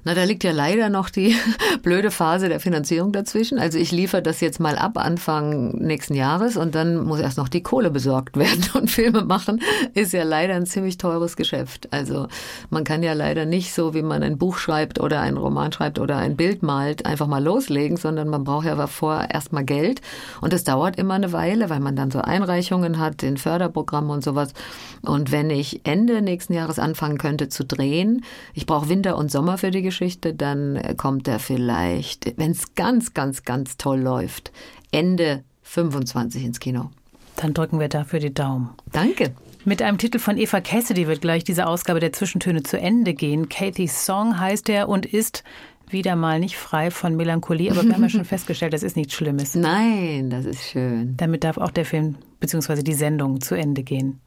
[0.04, 1.36] Na, da liegt ja leider noch die
[1.82, 3.58] blöde Phase der Finanzierung dazwischen.
[3.58, 7.48] Also ich liefere das jetzt mal ab Anfang nächsten Jahres und dann muss erst noch
[7.48, 9.60] die Kohle besorgt werden und Filme machen
[9.94, 11.88] ist ja leider ein ziemlich teures Geschäft.
[11.92, 12.28] Also
[12.70, 15.98] man kann ja leider nicht so, wie man ein Buch schreibt oder einen Roman schreibt
[15.98, 20.00] oder ein Bild malt, einfach mal loslegen, sondern man braucht ja davor erstmal Geld
[20.40, 24.24] und es dauert immer eine Weile, weil man dann so Einreichungen hat, den Förderprogramm und
[24.24, 24.54] sowas.
[25.02, 29.58] Und wenn ich Ende nächsten Jahres anfangen könnte zu drehen, ich brauche Winter und Sommer
[29.58, 34.52] für die Geschichte, dann kommt er vielleicht, wenn es ganz, ganz, ganz toll läuft,
[34.90, 36.90] Ende 25 ins Kino.
[37.36, 38.70] Dann drücken wir dafür die Daumen.
[38.92, 39.32] Danke.
[39.64, 43.48] Mit einem Titel von Eva Cassidy wird gleich diese Ausgabe der Zwischentöne zu Ende gehen.
[43.48, 45.44] Kathy's Song heißt er und ist
[45.88, 49.14] wieder mal nicht frei von Melancholie, aber wir haben ja schon festgestellt, das ist nichts
[49.14, 49.54] Schlimmes.
[49.54, 51.16] Nein, das ist schön.
[51.16, 52.82] Damit darf auch der Film bzw.
[52.82, 54.20] die Sendung zu Ende gehen.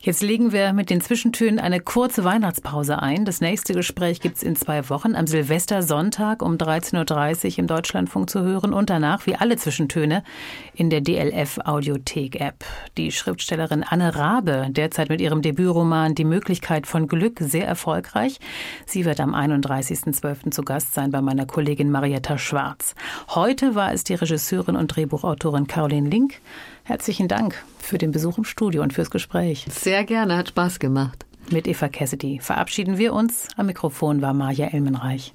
[0.00, 3.24] Jetzt legen wir mit den Zwischentönen eine kurze Weihnachtspause ein.
[3.24, 8.42] Das nächste Gespräch gibt's in zwei Wochen am Silvestersonntag um 13.30 Uhr im Deutschlandfunk zu
[8.42, 10.22] hören und danach, wie alle Zwischentöne,
[10.72, 12.64] in der DLF Audiothek App.
[12.96, 18.38] Die Schriftstellerin Anne Rabe, derzeit mit ihrem Debütroman Die Möglichkeit von Glück sehr erfolgreich.
[18.86, 20.52] Sie wird am 31.12.
[20.52, 22.94] zu Gast sein bei meiner Kollegin Marietta Schwarz.
[23.30, 26.40] Heute war es die Regisseurin und Drehbuchautorin Caroline Link.
[26.88, 29.66] Herzlichen Dank für den Besuch im Studio und fürs Gespräch.
[29.68, 31.26] Sehr gerne, hat Spaß gemacht.
[31.50, 33.46] Mit Eva Cassidy verabschieden wir uns.
[33.58, 35.34] Am Mikrofon war Maja Elmenreich.